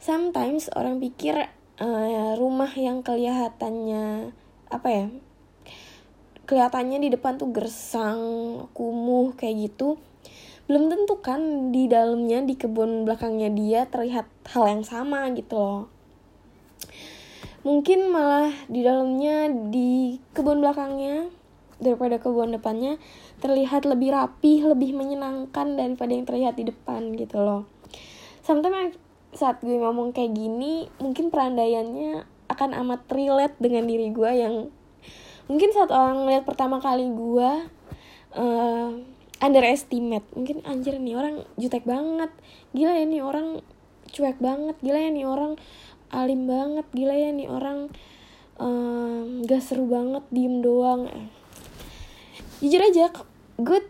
Sometimes 0.01 0.69
orang 0.77 1.01
pikir 1.01 1.49
uh, 1.81 2.37
rumah 2.37 2.73
yang 2.77 3.01
kelihatannya 3.01 4.37
apa 4.71 4.89
ya 4.89 5.05
kelihatannya 6.51 6.99
di 6.99 7.15
depan 7.15 7.39
tuh 7.39 7.55
gersang 7.55 8.19
kumuh 8.75 9.39
kayak 9.39 9.71
gitu. 9.71 10.03
Belum 10.67 10.91
tentu 10.91 11.23
kan 11.23 11.71
di 11.71 11.87
dalamnya 11.87 12.43
di 12.43 12.59
kebun 12.59 13.07
belakangnya 13.07 13.55
dia 13.55 13.87
terlihat 13.87 14.27
hal 14.51 14.67
yang 14.67 14.83
sama 14.83 15.31
gitu 15.39 15.55
loh. 15.55 15.83
Mungkin 17.63 18.11
malah 18.11 18.51
di 18.67 18.83
dalamnya 18.83 19.47
di 19.71 20.19
kebun 20.35 20.59
belakangnya 20.59 21.31
daripada 21.79 22.19
kebun 22.19 22.59
depannya 22.59 22.99
terlihat 23.39 23.87
lebih 23.87 24.11
rapi 24.11 24.67
lebih 24.67 24.91
menyenangkan 24.99 25.79
daripada 25.79 26.11
yang 26.11 26.27
terlihat 26.27 26.59
di 26.59 26.67
depan 26.67 27.15
gitu 27.15 27.39
loh. 27.39 27.71
Sometimes 28.43 28.99
saat 29.31 29.63
gue 29.63 29.79
ngomong 29.79 30.11
kayak 30.11 30.35
gini 30.35 30.91
mungkin 30.99 31.31
perandaiannya 31.31 32.27
akan 32.51 32.71
amat 32.83 33.07
relate 33.15 33.55
dengan 33.63 33.87
diri 33.87 34.11
gue 34.11 34.31
yang 34.35 34.55
mungkin 35.51 35.75
saat 35.75 35.91
orang 35.91 36.23
ngeliat 36.23 36.47
pertama 36.47 36.79
kali 36.79 37.11
gue 37.11 37.51
uh, 38.39 38.91
underestimate. 39.43 40.29
Mungkin 40.39 40.63
anjir 40.63 40.95
nih 41.03 41.19
orang 41.19 41.43
jutek 41.59 41.83
banget. 41.83 42.31
Gila 42.71 42.95
ya 42.95 43.05
nih 43.09 43.23
orang 43.27 43.59
cuek 44.15 44.39
banget. 44.39 44.77
Gila 44.79 44.99
ya 45.03 45.11
nih 45.11 45.27
orang 45.27 45.59
alim 46.15 46.47
banget. 46.47 46.87
Gila 46.95 47.15
ya 47.19 47.35
nih 47.35 47.49
orang 47.51 47.91
uh, 48.63 49.27
gak 49.43 49.63
seru 49.65 49.91
banget 49.91 50.23
diem 50.31 50.63
doang. 50.63 51.11
Jujur 52.63 52.79
aja 52.79 53.11
good 53.59 53.83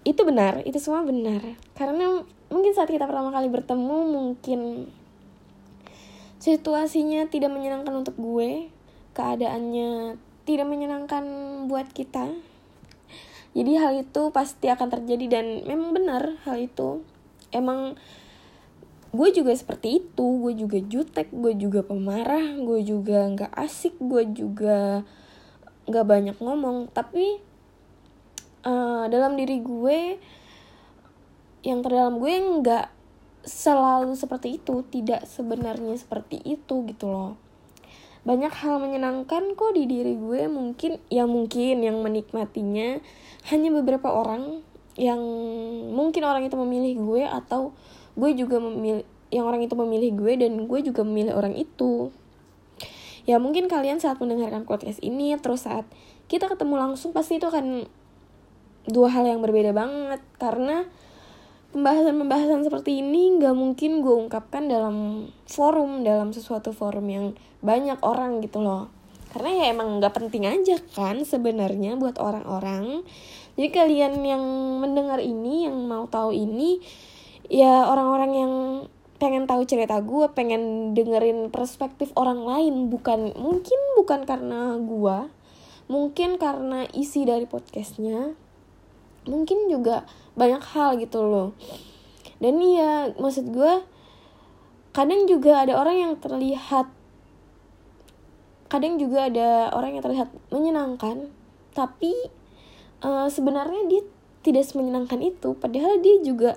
itu 0.00 0.24
benar 0.24 0.64
itu 0.64 0.80
semua 0.80 1.04
benar. 1.04 1.44
Karena 1.76 2.24
mungkin 2.48 2.72
saat 2.72 2.88
kita 2.88 3.04
pertama 3.04 3.28
kali 3.34 3.52
bertemu 3.52 3.98
mungkin 4.08 4.88
situasinya 6.40 7.28
tidak 7.28 7.52
menyenangkan 7.52 7.92
untuk 7.92 8.16
gue. 8.16 8.72
Keadaannya 9.10 10.16
tidak 10.44 10.66
menyenangkan 10.68 11.24
buat 11.68 11.90
kita. 11.92 12.32
Jadi 13.50 13.72
hal 13.76 14.06
itu 14.06 14.30
pasti 14.30 14.70
akan 14.70 14.88
terjadi 14.88 15.26
dan 15.40 15.46
memang 15.66 15.90
benar 15.90 16.38
hal 16.46 16.56
itu. 16.58 17.02
Emang 17.50 17.98
gue 19.10 19.28
juga 19.34 19.50
seperti 19.50 19.98
itu 20.06 20.26
gue 20.38 20.54
juga 20.54 20.78
jutek 20.78 21.34
gue 21.34 21.50
juga 21.58 21.82
pemarah 21.82 22.54
gue 22.62 22.78
juga 22.86 23.26
nggak 23.26 23.58
asik 23.58 23.98
gue 23.98 24.22
juga 24.30 25.02
nggak 25.90 26.06
banyak 26.06 26.36
ngomong. 26.38 26.94
Tapi 26.94 27.42
uh, 28.62 29.10
dalam 29.10 29.34
diri 29.34 29.58
gue 29.58 29.98
yang 31.66 31.82
terdalam 31.82 32.22
gue 32.22 32.32
nggak 32.62 32.86
selalu 33.44 34.14
seperti 34.14 34.62
itu 34.62 34.84
tidak 34.88 35.26
sebenarnya 35.26 35.96
seperti 35.96 36.38
itu 36.44 36.84
gitu 36.86 37.08
loh 37.08 37.49
banyak 38.20 38.52
hal 38.52 38.76
menyenangkan 38.76 39.56
kok 39.56 39.72
di 39.72 39.88
diri 39.88 40.16
gue. 40.16 40.46
Mungkin 40.46 41.00
ya 41.08 41.24
mungkin 41.24 41.80
yang 41.80 42.00
menikmatinya 42.04 43.00
hanya 43.48 43.68
beberapa 43.72 44.12
orang 44.12 44.60
yang 45.00 45.20
mungkin 45.94 46.22
orang 46.28 46.44
itu 46.44 46.56
memilih 46.60 46.94
gue 47.00 47.22
atau 47.24 47.72
gue 48.18 48.30
juga 48.36 48.60
memilih 48.60 49.06
yang 49.30 49.46
orang 49.46 49.62
itu 49.62 49.78
memilih 49.78 50.10
gue 50.18 50.32
dan 50.42 50.52
gue 50.66 50.80
juga 50.84 51.06
memilih 51.06 51.38
orang 51.38 51.54
itu. 51.56 52.10
Ya 53.24 53.38
mungkin 53.38 53.70
kalian 53.70 54.02
saat 54.02 54.18
mendengarkan 54.18 54.66
podcast 54.66 54.98
ini 55.00 55.32
terus 55.38 55.64
saat 55.64 55.86
kita 56.26 56.50
ketemu 56.50 56.76
langsung 56.76 57.14
pasti 57.14 57.38
itu 57.38 57.46
akan 57.46 57.86
dua 58.90 59.08
hal 59.08 59.24
yang 59.24 59.40
berbeda 59.40 59.70
banget. 59.70 60.20
Karena 60.36 60.84
pembahasan-pembahasan 61.70 62.66
seperti 62.66 62.98
ini 62.98 63.38
nggak 63.38 63.54
mungkin 63.54 64.02
gue 64.02 64.14
ungkapkan 64.26 64.66
dalam 64.66 65.28
forum 65.46 66.02
dalam 66.02 66.34
sesuatu 66.34 66.74
forum 66.74 67.06
yang 67.06 67.26
banyak 67.62 67.98
orang 68.02 68.42
gitu 68.42 68.58
loh. 68.58 68.90
Karena 69.30 69.62
ya 69.62 69.64
emang 69.70 70.02
nggak 70.02 70.14
penting 70.14 70.50
aja 70.50 70.82
kan 70.94 71.22
sebenarnya 71.22 71.94
buat 71.94 72.18
orang-orang. 72.18 73.06
Jadi 73.54 73.68
kalian 73.70 74.18
yang 74.26 74.44
mendengar 74.82 75.22
ini 75.22 75.70
yang 75.70 75.78
mau 75.86 76.10
tahu 76.10 76.34
ini 76.34 76.82
ya 77.46 77.86
orang-orang 77.86 78.32
yang 78.34 78.52
pengen 79.20 79.44
tahu 79.44 79.68
cerita 79.68 80.00
gue 80.00 80.32
pengen 80.32 80.96
dengerin 80.96 81.52
perspektif 81.52 82.08
orang 82.16 82.40
lain 82.40 82.88
bukan 82.88 83.36
mungkin 83.36 83.76
bukan 84.00 84.24
karena 84.24 84.80
gue 84.80 85.28
mungkin 85.92 86.40
karena 86.40 86.88
isi 86.96 87.28
dari 87.28 87.44
podcastnya 87.44 88.32
mungkin 89.30 89.70
juga 89.70 90.04
banyak 90.34 90.60
hal 90.74 90.98
gitu 90.98 91.22
loh. 91.22 91.54
Dan 92.42 92.58
iya 92.58 93.14
maksud 93.14 93.54
gue 93.54 93.86
kadang 94.90 95.30
juga 95.30 95.62
ada 95.62 95.78
orang 95.78 95.96
yang 95.96 96.14
terlihat 96.18 96.90
kadang 98.70 98.98
juga 98.98 99.26
ada 99.30 99.70
orang 99.74 99.98
yang 99.98 100.02
terlihat 100.02 100.30
menyenangkan 100.50 101.30
tapi 101.74 102.14
uh, 103.02 103.26
sebenarnya 103.30 103.86
dia 103.86 104.02
tidak 104.40 104.64
semenyenangkan 104.64 105.20
itu. 105.20 105.52
Padahal 105.58 106.00
dia 106.00 106.16
juga 106.24 106.56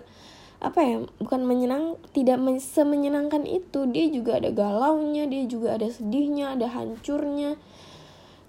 apa 0.64 0.80
ya 0.80 1.04
bukan 1.20 1.44
menyenang 1.44 2.00
tidak 2.16 2.40
men 2.40 2.58
semenyenangkan 2.62 3.44
itu. 3.44 3.84
Dia 3.92 4.08
juga 4.08 4.40
ada 4.40 4.50
galaunya 4.54 5.28
dia 5.28 5.44
juga 5.44 5.76
ada 5.76 5.92
sedihnya 5.92 6.56
ada 6.56 6.72
hancurnya. 6.72 7.60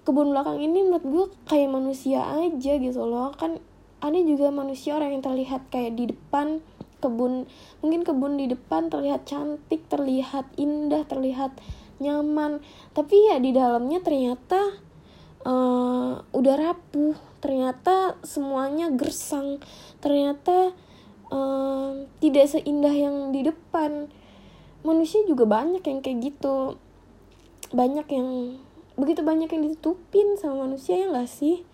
Kebun 0.05 0.31
belakang 0.31 0.61
ini 0.61 0.85
menurut 0.85 1.05
gue 1.05 1.25
kayak 1.49 1.69
manusia 1.73 2.23
aja 2.23 2.73
gitu 2.79 3.01
loh. 3.03 3.33
Kan 3.35 3.59
ada 4.05 4.19
juga 4.21 4.53
manusia 4.53 4.93
orang 4.93 5.17
yang 5.17 5.25
terlihat 5.25 5.65
kayak 5.73 5.97
di 5.97 6.13
depan 6.13 6.61
kebun 7.01 7.49
mungkin 7.81 8.01
kebun 8.01 8.37
di 8.37 8.45
depan 8.49 8.89
terlihat 8.89 9.25
cantik 9.29 9.81
terlihat 9.89 10.45
indah 10.61 11.01
terlihat 11.09 11.57
nyaman. 11.99 12.59
Tapi 12.93 13.31
ya 13.31 13.39
di 13.39 13.55
dalamnya 13.55 13.99
ternyata 14.03 14.59
uh, 15.47 16.21
udah 16.21 16.55
rapuh. 16.55 17.15
Ternyata 17.39 18.17
semuanya 18.25 18.89
gersang. 18.89 19.61
Ternyata 20.01 20.73
uh, 21.29 22.09
tidak 22.19 22.51
seindah 22.51 22.91
yang 22.91 23.29
di 23.31 23.45
depan. 23.45 24.09
Manusia 24.85 25.25
juga 25.25 25.45
banyak 25.45 25.81
yang 25.81 25.99
kayak 26.01 26.19
gitu. 26.33 26.77
Banyak 27.73 28.07
yang 28.11 28.29
begitu 28.95 29.27
banyak 29.27 29.51
yang 29.51 29.63
ditutupin 29.67 30.39
sama 30.39 30.63
manusia 30.63 30.95
ya 30.95 31.11
gak 31.11 31.27
sih 31.27 31.67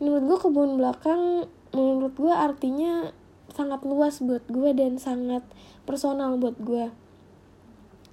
menurut 0.00 0.22
gue 0.26 0.38
kebun 0.48 0.80
belakang 0.80 1.46
menurut 1.76 2.16
gue 2.18 2.32
artinya 2.34 3.14
sangat 3.54 3.84
luas 3.86 4.18
buat 4.18 4.42
gue 4.48 4.74
dan 4.74 4.96
sangat 4.98 5.46
personal 5.86 6.34
buat 6.40 6.56
gue 6.58 6.90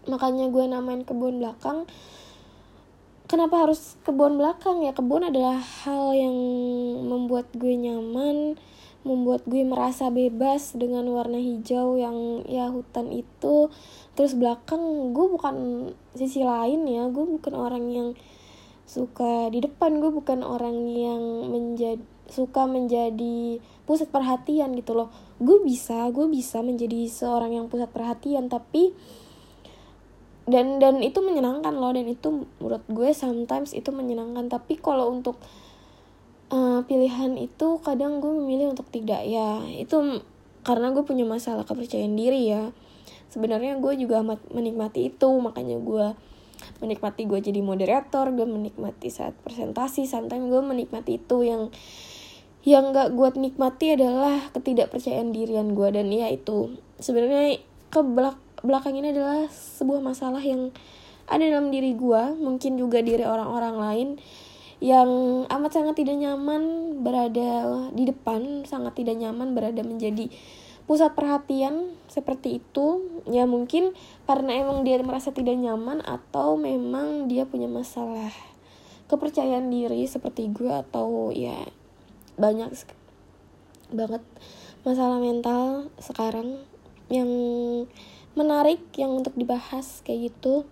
makanya 0.08 0.48
gue 0.48 0.64
namain 0.66 1.04
kebun 1.04 1.44
belakang. 1.44 1.86
Kenapa 3.28 3.68
harus 3.68 4.00
kebun 4.08 4.40
belakang 4.40 4.88
ya? 4.88 4.96
Kebun 4.96 5.28
adalah 5.28 5.60
hal 5.60 6.16
yang 6.16 6.36
membuat 7.04 7.52
gue 7.54 7.76
nyaman 7.76 8.56
membuat 9.08 9.48
gue 9.48 9.64
merasa 9.64 10.12
bebas 10.12 10.76
dengan 10.76 11.08
warna 11.16 11.40
hijau 11.40 11.96
yang 11.96 12.44
ya 12.44 12.68
hutan 12.68 13.12
itu. 13.12 13.72
Terus 14.20 14.36
belakang 14.36 15.16
gue 15.16 15.28
bukan 15.32 15.56
sisi 16.16 16.44
lain 16.44 16.88
ya. 16.88 17.08
Gue 17.12 17.24
bukan 17.24 17.54
orang 17.56 17.86
yang 17.88 18.10
suka 18.88 19.52
di 19.52 19.60
depan. 19.60 20.00
Gue 20.00 20.10
bukan 20.16 20.42
orang 20.42 20.88
yang 20.88 21.22
menjadi 21.52 22.02
suka 22.28 22.68
menjadi 22.68 23.60
pusat 23.88 24.12
perhatian 24.12 24.76
gitu 24.76 24.96
loh. 24.96 25.12
Gue 25.40 25.64
bisa 25.64 26.08
gue 26.12 26.28
bisa 26.28 26.60
menjadi 26.64 27.08
seorang 27.08 27.56
yang 27.56 27.66
pusat 27.72 27.92
perhatian 27.92 28.52
tapi 28.52 28.92
dan 30.48 30.80
dan 30.80 31.04
itu 31.04 31.20
menyenangkan 31.20 31.76
loh. 31.76 31.92
Dan 31.92 32.08
itu 32.08 32.48
menurut 32.60 32.84
gue 32.88 33.12
sometimes 33.12 33.76
itu 33.76 33.92
menyenangkan. 33.92 34.48
Tapi 34.48 34.80
kalau 34.80 35.12
untuk 35.12 35.40
uh, 36.52 36.84
pilihan 36.88 37.36
itu 37.36 37.80
kadang 37.84 38.24
gue 38.24 38.32
memilih 38.32 38.72
untuk 38.72 38.88
tidak 38.92 39.24
ya. 39.28 39.64
Itu 39.76 40.24
karena 40.64 40.92
gue 40.92 41.04
punya 41.04 41.24
masalah 41.24 41.64
kepercayaan 41.68 42.16
diri 42.16 42.52
ya. 42.52 42.72
Sebenarnya 43.28 43.80
gue 43.80 43.94
juga 44.00 44.24
amat 44.24 44.40
menikmati 44.52 45.12
itu. 45.12 45.30
Makanya 45.40 45.80
gue 45.80 46.08
menikmati 46.82 47.26
gue 47.26 47.40
jadi 47.42 47.60
moderator 47.62 48.30
gue 48.34 48.48
menikmati 48.48 49.10
saat 49.10 49.34
presentasi 49.42 50.06
sometimes 50.06 50.50
gue 50.50 50.62
menikmati 50.62 51.22
itu 51.22 51.46
yang 51.46 51.70
yang 52.68 52.92
gak 52.92 53.16
gue 53.16 53.30
nikmati 53.40 53.96
adalah 53.96 54.52
ketidakpercayaan 54.52 55.32
dirian 55.32 55.72
gue 55.72 55.88
dan 55.88 56.12
ya 56.12 56.28
itu 56.28 56.76
sebenarnya 57.00 57.64
ke 57.88 58.02
belak 58.04 58.36
belakang 58.66 59.00
ini 59.00 59.16
adalah 59.16 59.48
sebuah 59.48 60.04
masalah 60.04 60.44
yang 60.44 60.76
ada 61.32 61.44
dalam 61.44 61.72
diri 61.72 61.96
gue 61.96 62.22
mungkin 62.36 62.76
juga 62.76 63.00
diri 63.00 63.24
orang-orang 63.24 63.76
lain 63.80 64.10
yang 64.78 65.10
amat 65.50 65.72
sangat 65.74 65.96
tidak 65.98 66.22
nyaman 66.22 66.64
berada 67.02 67.90
di 67.92 68.04
depan 68.06 68.62
sangat 68.68 69.00
tidak 69.00 69.18
nyaman 69.18 69.58
berada 69.58 69.82
menjadi 69.82 70.30
pusat 70.88 71.12
perhatian 71.14 71.94
seperti 72.08 72.64
itu 72.64 73.04
ya 73.28 73.44
mungkin 73.44 73.92
karena 74.24 74.64
emang 74.64 74.88
dia 74.88 74.96
merasa 75.04 75.36
tidak 75.36 75.60
nyaman 75.60 76.00
atau 76.00 76.56
memang 76.56 77.28
dia 77.28 77.44
punya 77.44 77.68
masalah 77.68 78.32
kepercayaan 79.12 79.68
diri 79.68 80.08
seperti 80.08 80.48
gue 80.48 80.72
atau 80.72 81.36
ya 81.36 81.60
banyak 82.40 82.72
banget 83.92 84.24
masalah 84.88 85.20
mental 85.20 85.92
sekarang 86.00 86.64
yang 87.12 87.28
menarik 88.36 88.84
yang 89.00 89.18
untuk 89.18 89.34
dibahas 89.34 90.04
kayak 90.04 90.32
gitu. 90.32 90.68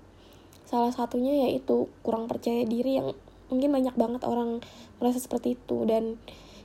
Salah 0.68 0.92
satunya 0.92 1.48
yaitu 1.48 1.90
kurang 2.06 2.30
percaya 2.30 2.62
diri 2.68 3.02
yang 3.02 3.16
mungkin 3.50 3.72
banyak 3.72 3.96
banget 3.98 4.22
orang 4.28 4.62
merasa 5.00 5.18
seperti 5.18 5.58
itu. 5.58 5.88
Dan 5.88 6.20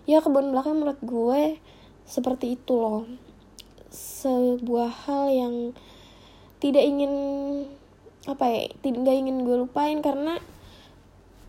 ya 0.04 0.20
kebun 0.20 0.52
belakang 0.52 0.76
menurut 0.76 1.00
gue 1.00 1.56
seperti 2.04 2.58
itu 2.58 2.74
loh 2.74 3.06
sebuah 3.90 4.90
hal 5.06 5.24
yang 5.30 5.54
tidak 6.62 6.86
ingin 6.86 7.12
apa 8.28 8.44
ya 8.46 8.62
tidak 8.84 9.14
ingin 9.16 9.42
gue 9.42 9.56
lupain 9.64 9.98
karena 10.04 10.38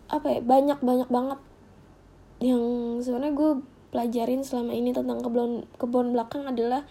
apa 0.08 0.38
ya 0.38 0.40
banyak 0.40 0.78
banyak 0.82 1.08
banget 1.08 1.40
yang 2.42 2.62
sebenarnya 2.98 3.34
gue 3.38 3.52
pelajarin 3.92 4.42
selama 4.42 4.72
ini 4.74 4.90
tentang 4.90 5.20
kebun 5.20 5.68
kebun 5.76 6.16
belakang 6.16 6.48
adalah 6.48 6.82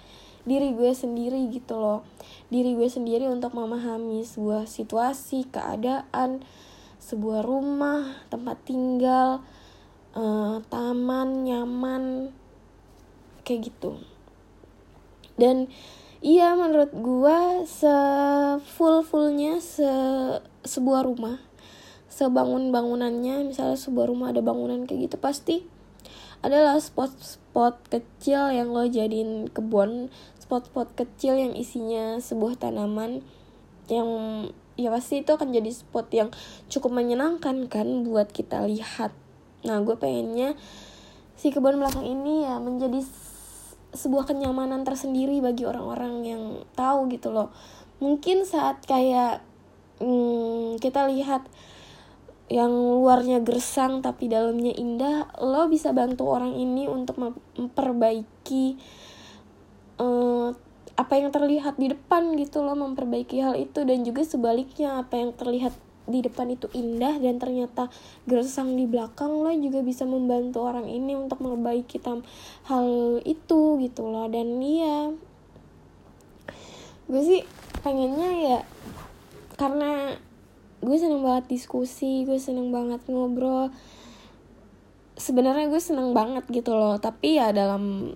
diri 0.46 0.74
gue 0.74 0.90
sendiri 0.94 1.50
gitu 1.54 1.78
loh. 1.78 2.02
Diri 2.50 2.74
gue 2.74 2.90
sendiri 2.90 3.30
untuk 3.30 3.54
memahami 3.54 4.26
sebuah 4.26 4.66
situasi 4.66 5.50
keadaan 5.50 6.42
sebuah 7.02 7.42
rumah 7.42 8.26
tempat 8.30 8.62
tinggal 8.66 9.42
uh, 10.14 10.62
taman 10.70 11.46
nyaman 11.46 12.30
kayak 13.42 13.74
gitu 13.74 13.98
dan 15.42 15.66
iya 16.22 16.54
menurut 16.54 16.94
gue 16.94 17.66
se 17.66 17.96
full 18.78 19.02
fullnya 19.02 19.58
se 19.58 19.90
sebuah 20.62 21.10
rumah. 21.10 21.42
Sebangun 22.12 22.70
bangunannya 22.70 23.50
misalnya 23.50 23.80
sebuah 23.80 24.14
rumah 24.14 24.30
ada 24.30 24.46
bangunan 24.46 24.86
kayak 24.86 25.10
gitu 25.10 25.18
pasti 25.18 25.66
adalah 26.46 26.78
spot-spot 26.78 27.90
kecil 27.90 28.54
yang 28.54 28.74
lo 28.74 28.86
jadiin 28.86 29.50
kebun 29.50 30.14
spot-spot 30.42 30.94
kecil 30.98 31.38
yang 31.38 31.54
isinya 31.54 32.20
sebuah 32.20 32.60
tanaman 32.60 33.24
yang 33.88 34.10
ya 34.76 34.90
pasti 34.90 35.22
itu 35.22 35.32
akan 35.32 35.54
jadi 35.54 35.72
spot 35.72 36.08
yang 36.12 36.30
cukup 36.68 36.92
menyenangkan 36.92 37.70
kan 37.72 37.88
buat 38.04 38.34
kita 38.34 38.66
lihat. 38.68 39.14
Nah 39.64 39.80
gue 39.86 39.96
pengennya 39.96 40.58
si 41.38 41.54
kebun 41.54 41.78
belakang 41.78 42.04
ini 42.04 42.44
ya 42.44 42.58
menjadi 42.58 43.00
sebuah 43.92 44.28
kenyamanan 44.28 44.88
tersendiri 44.88 45.44
bagi 45.44 45.68
orang-orang 45.68 46.14
yang 46.24 46.44
tahu 46.76 47.12
gitu 47.12 47.32
loh. 47.32 47.52
Mungkin 48.00 48.48
saat 48.48 48.84
kayak 48.88 49.44
hmm, 50.02 50.82
kita 50.82 51.08
lihat 51.12 51.46
yang 52.52 52.72
luarnya 52.72 53.40
gersang 53.40 54.04
tapi 54.04 54.28
dalamnya 54.28 54.76
indah 54.76 55.32
lo 55.40 55.72
bisa 55.72 55.96
bantu 55.96 56.28
orang 56.28 56.52
ini 56.60 56.84
untuk 56.84 57.16
memperbaiki 57.16 58.76
uh, 60.04 60.52
apa 61.00 61.14
yang 61.16 61.32
terlihat 61.32 61.80
di 61.80 61.96
depan 61.96 62.36
gitu 62.36 62.60
lo 62.60 62.76
memperbaiki 62.76 63.40
hal 63.40 63.56
itu 63.56 63.88
dan 63.88 64.04
juga 64.04 64.28
sebaliknya 64.28 65.00
apa 65.00 65.16
yang 65.16 65.32
terlihat 65.32 65.72
di 66.12 66.20
depan 66.20 66.52
itu 66.52 66.68
indah 66.76 67.18
dan 67.18 67.40
ternyata 67.40 67.88
gersang 68.28 68.76
di 68.76 68.84
belakang 68.84 69.42
lo 69.42 69.50
juga 69.56 69.80
bisa 69.82 70.04
membantu 70.04 70.68
orang 70.68 70.86
ini 70.92 71.16
untuk 71.16 71.40
memperbaiki 71.40 71.98
tam 72.04 72.22
hal 72.68 73.18
itu 73.24 73.80
gitu 73.80 74.12
loh. 74.12 74.28
Dan 74.28 74.60
iya 74.60 75.16
gue 77.08 77.22
sih 77.24 77.42
pengennya 77.82 78.32
ya 78.40 78.60
karena 79.56 80.16
gue 80.84 80.98
seneng 81.00 81.24
banget 81.24 81.48
diskusi 81.50 82.28
gue 82.28 82.38
seneng 82.38 82.70
banget 82.76 83.00
ngobrol. 83.08 83.72
Sebenarnya 85.16 85.72
gue 85.72 85.82
seneng 85.82 86.12
banget 86.12 86.44
gitu 86.52 86.76
loh 86.76 87.00
tapi 87.00 87.40
ya 87.40 87.56
dalam 87.56 88.16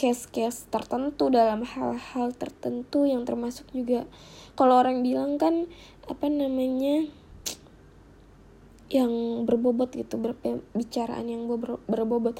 case-case 0.00 0.70
tertentu 0.70 1.28
dalam 1.28 1.66
hal-hal 1.66 2.30
tertentu 2.32 3.04
yang 3.04 3.26
termasuk 3.26 3.66
juga 3.74 4.06
kalau 4.54 4.78
orang 4.78 5.02
bilang 5.02 5.34
kan 5.36 5.66
apa 6.10 6.26
namanya 6.26 7.06
yang 8.90 9.46
berbobot 9.46 9.94
gitu 9.94 10.18
berbicaraan 10.18 11.30
yang 11.30 11.46
ber 11.46 11.78
berbobot. 11.86 12.36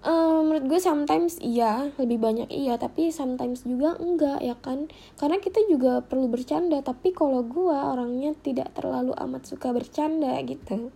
Uh, 0.00 0.40
menurut 0.40 0.64
gue 0.64 0.80
sometimes 0.80 1.36
iya 1.44 1.92
lebih 2.00 2.16
banyak 2.16 2.48
iya 2.48 2.80
tapi 2.80 3.12
sometimes 3.12 3.64
juga 3.64 3.96
enggak 4.00 4.40
ya 4.44 4.56
kan? 4.60 4.88
Karena 5.16 5.40
kita 5.40 5.60
juga 5.68 6.04
perlu 6.04 6.28
bercanda 6.28 6.80
tapi 6.80 7.12
kalau 7.12 7.44
gue 7.44 7.76
orangnya 7.76 8.32
tidak 8.40 8.72
terlalu 8.76 9.12
amat 9.16 9.48
suka 9.48 9.72
bercanda 9.72 10.36
gitu. 10.44 10.92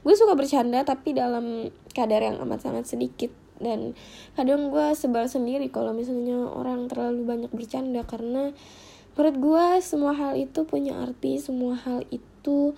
Gue 0.00 0.14
suka 0.16 0.32
bercanda 0.32 0.80
tapi 0.84 1.12
dalam 1.12 1.68
kadar 1.92 2.24
yang 2.24 2.40
amat 2.44 2.64
sangat 2.64 2.88
sedikit. 2.88 3.32
Dan 3.60 3.92
kadang 4.32 4.72
gue 4.72 4.96
sebal 4.96 5.28
sendiri 5.28 5.68
kalau 5.68 5.92
misalnya 5.92 6.48
orang 6.48 6.88
terlalu 6.88 7.28
banyak 7.28 7.52
bercanda 7.52 8.00
karena 8.08 8.56
menurut 9.14 9.36
gue 9.36 9.66
semua 9.82 10.12
hal 10.14 10.38
itu 10.38 10.62
punya 10.64 10.96
arti 11.02 11.36
semua 11.42 11.76
hal 11.76 12.06
itu 12.14 12.74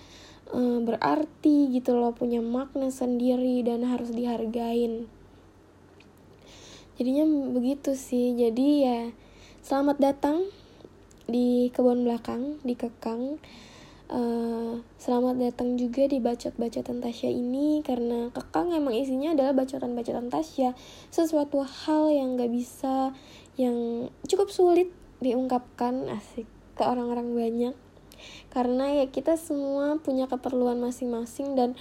uh, 0.52 0.78
berarti 0.84 1.72
gitu 1.72 1.96
loh 1.96 2.12
punya 2.12 2.44
makna 2.44 2.92
sendiri 2.92 3.64
dan 3.64 3.84
harus 3.88 4.12
dihargain. 4.12 5.08
Jadinya 7.00 7.24
begitu 7.50 7.96
sih. 7.96 8.36
Jadi 8.36 8.84
ya 8.84 9.00
selamat 9.64 9.96
datang 9.98 10.46
di 11.26 11.72
kebun 11.72 12.04
belakang 12.04 12.60
di 12.62 12.76
kekang. 12.76 13.40
Uh, 14.12 14.84
selamat 15.00 15.40
datang 15.40 15.80
juga 15.80 16.04
di 16.04 16.20
bacot-bacotan 16.20 17.00
Tasya 17.00 17.32
ini 17.32 17.80
karena 17.80 18.28
kekang 18.28 18.76
emang 18.76 18.92
isinya 18.92 19.32
adalah 19.32 19.56
bacotan-bacotan 19.56 20.28
Tasya. 20.28 20.76
Sesuatu 21.08 21.64
hal 21.64 22.12
yang 22.12 22.36
gak 22.36 22.52
bisa 22.52 23.16
yang 23.56 24.08
cukup 24.28 24.52
sulit 24.52 24.92
diungkapkan 25.22 26.10
asik 26.10 26.44
ke 26.74 26.82
orang-orang 26.82 27.32
banyak. 27.32 27.74
Karena 28.50 29.02
ya 29.02 29.06
kita 29.08 29.38
semua 29.38 29.98
punya 29.98 30.26
keperluan 30.30 30.78
masing-masing 30.78 31.54
dan 31.58 31.74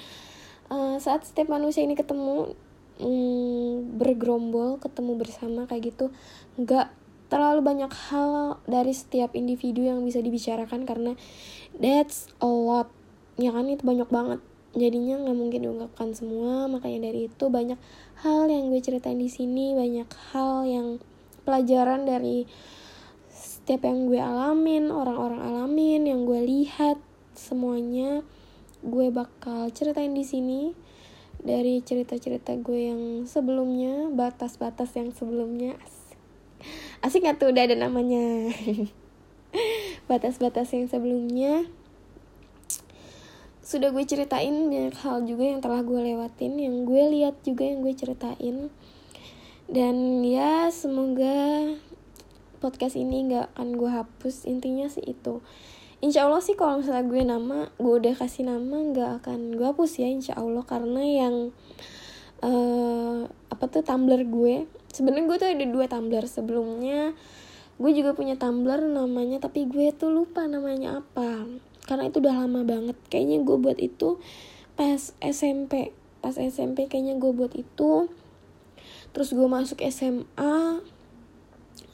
uh, 0.72 0.98
saat 0.98 1.28
setiap 1.28 1.52
manusia 1.52 1.86
ini 1.86 1.94
ketemu 1.94 2.56
um, 3.02 3.74
bergerombol 3.98 4.78
ketemu 4.82 5.12
bersama 5.20 5.66
kayak 5.70 5.94
gitu 5.94 6.14
nggak 6.58 6.94
terlalu 7.32 7.64
banyak 7.64 7.92
hal 8.12 8.60
dari 8.68 8.92
setiap 8.92 9.32
individu 9.40 9.88
yang 9.88 10.04
bisa 10.04 10.20
dibicarakan 10.20 10.84
karena 10.84 11.16
that's 11.80 12.28
a 12.44 12.50
lot. 12.50 12.92
Ya 13.40 13.56
kan 13.56 13.72
itu 13.72 13.88
banyak 13.88 14.12
banget. 14.12 14.44
Jadinya 14.76 15.20
nggak 15.24 15.38
mungkin 15.40 15.60
diungkapkan 15.64 16.12
semua 16.12 16.68
makanya 16.68 17.12
dari 17.12 17.32
itu 17.32 17.46
banyak 17.48 17.80
hal 18.24 18.52
yang 18.52 18.68
gue 18.72 18.84
ceritain 18.84 19.20
di 19.20 19.32
sini 19.32 19.76
banyak 19.76 20.08
hal 20.36 20.68
yang 20.68 20.88
pelajaran 21.48 22.04
dari 22.04 22.48
setiap 23.62 23.86
yang 23.86 24.10
gue 24.10 24.18
alamin 24.18 24.90
orang-orang 24.90 25.38
alamin 25.38 26.10
yang 26.10 26.26
gue 26.26 26.42
lihat 26.50 26.98
semuanya 27.38 28.26
gue 28.82 29.14
bakal 29.14 29.70
ceritain 29.70 30.18
di 30.18 30.26
sini. 30.26 30.74
Dari 31.42 31.78
cerita-cerita 31.86 32.58
gue 32.58 32.90
yang 32.90 33.02
sebelumnya 33.30 34.10
batas-batas 34.10 34.98
yang 34.98 35.14
sebelumnya. 35.14 35.78
Asik 35.78 36.18
asik 37.06 37.22
gak 37.30 37.38
tuh 37.38 37.54
udah 37.54 37.70
ada 37.70 37.78
namanya? 37.78 38.50
Batas-batas 40.10 40.74
yang 40.74 40.90
sebelumnya. 40.90 41.70
Sudah 43.62 43.94
gue 43.94 44.06
ceritain 44.10 44.74
banyak 44.74 44.98
hal 45.06 45.22
juga 45.30 45.46
yang 45.54 45.62
telah 45.62 45.86
gue 45.86 46.02
lewatin 46.02 46.58
yang 46.58 46.82
gue 46.82 47.04
lihat 47.14 47.38
juga 47.46 47.70
yang 47.70 47.86
gue 47.86 47.94
ceritain. 47.94 48.74
Dan 49.70 50.26
ya 50.26 50.74
semoga 50.74 51.78
podcast 52.62 52.94
ini 52.94 53.26
nggak 53.26 53.58
akan 53.58 53.74
gue 53.74 53.90
hapus. 53.90 54.46
Intinya 54.46 54.86
sih 54.86 55.02
itu. 55.02 55.42
Insya 56.02 56.26
Allah 56.26 56.42
sih 56.42 56.58
kalau 56.58 56.82
misalnya 56.82 57.06
gue 57.06 57.22
nama 57.22 57.58
gue 57.78 57.94
udah 58.02 58.14
kasih 58.18 58.46
nama 58.50 58.74
nggak 58.74 59.22
akan 59.22 59.54
gue 59.54 59.68
hapus 59.70 60.02
ya 60.02 60.10
Insya 60.10 60.34
Allah 60.34 60.66
karena 60.66 61.02
yang 61.06 61.36
uh, 62.42 63.30
apa 63.50 63.64
tuh 63.70 63.86
Tumblr 63.86 64.22
gue. 64.26 64.66
Sebenarnya 64.90 65.26
gue 65.30 65.38
tuh 65.38 65.50
ada 65.50 65.66
dua 65.70 65.86
Tumblr. 65.86 66.26
Sebelumnya 66.26 67.14
gue 67.82 67.92
juga 67.98 68.14
punya 68.18 68.38
Tumblr 68.38 68.82
namanya 68.82 69.42
tapi 69.42 69.70
gue 69.70 69.94
tuh 69.94 70.10
lupa 70.10 70.46
namanya 70.46 71.06
apa. 71.06 71.46
Karena 71.86 72.10
itu 72.10 72.18
udah 72.18 72.46
lama 72.46 72.62
banget. 72.66 72.98
Kayaknya 73.10 73.38
gue 73.46 73.58
buat 73.58 73.78
itu 73.78 74.18
pas 74.74 75.14
SMP 75.22 75.94
pas 76.22 76.34
SMP 76.38 76.90
kayaknya 76.90 77.18
gue 77.22 77.30
buat 77.30 77.54
itu. 77.54 78.10
Terus 79.14 79.30
gue 79.38 79.46
masuk 79.46 79.78
SMA 79.86 80.82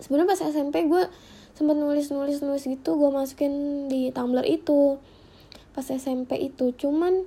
sebenarnya 0.02 0.36
pas 0.36 0.41
SMP 0.43 0.86
gue 0.88 1.04
sempat 1.58 1.76
nulis 1.76 2.13
nulis 2.13 2.39
nulis 2.45 2.63
gitu 2.63 3.00
gue 3.00 3.10
masukin 3.10 3.86
di 3.91 4.13
Tumblr 4.13 4.45
itu. 4.45 5.02
Pas 5.71 5.86
SMP 5.86 6.38
itu 6.41 6.73
cuman 6.73 7.26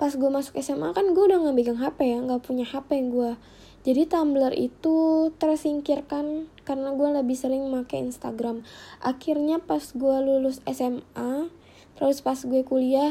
pas 0.00 0.10
gue 0.12 0.30
masuk 0.30 0.58
SMA 0.58 0.90
kan 0.96 1.14
gue 1.14 1.24
udah 1.24 1.38
nggak 1.42 1.54
megang 1.54 1.78
HP 1.78 1.98
ya 2.10 2.18
nggak 2.24 2.42
punya 2.42 2.66
HP 2.66 3.06
gue 3.12 3.38
jadi 3.82 4.06
Tumblr 4.06 4.54
itu 4.54 5.30
tersingkirkan 5.42 6.46
karena 6.62 6.94
gue 6.94 7.08
lebih 7.18 7.34
sering 7.34 7.66
make 7.66 7.98
Instagram. 7.98 8.62
Akhirnya 9.02 9.58
pas 9.58 9.82
gue 9.82 10.16
lulus 10.22 10.62
SMA 10.70 11.50
terus 11.98 12.22
pas 12.22 12.38
gue 12.38 12.62
kuliah 12.62 13.10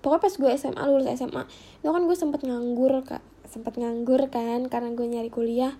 pokoknya 0.00 0.22
pas 0.22 0.34
gue 0.38 0.50
SMA 0.56 0.82
lulus 0.88 1.10
SMA 1.10 1.42
itu 1.82 1.90
kan 1.90 2.02
gue 2.06 2.16
sempet 2.16 2.40
nganggur 2.46 3.02
kak. 3.02 3.22
Sempet 3.50 3.82
nganggur 3.82 4.30
kan 4.30 4.70
karena 4.70 4.94
gue 4.94 5.06
nyari 5.10 5.26
kuliah. 5.26 5.74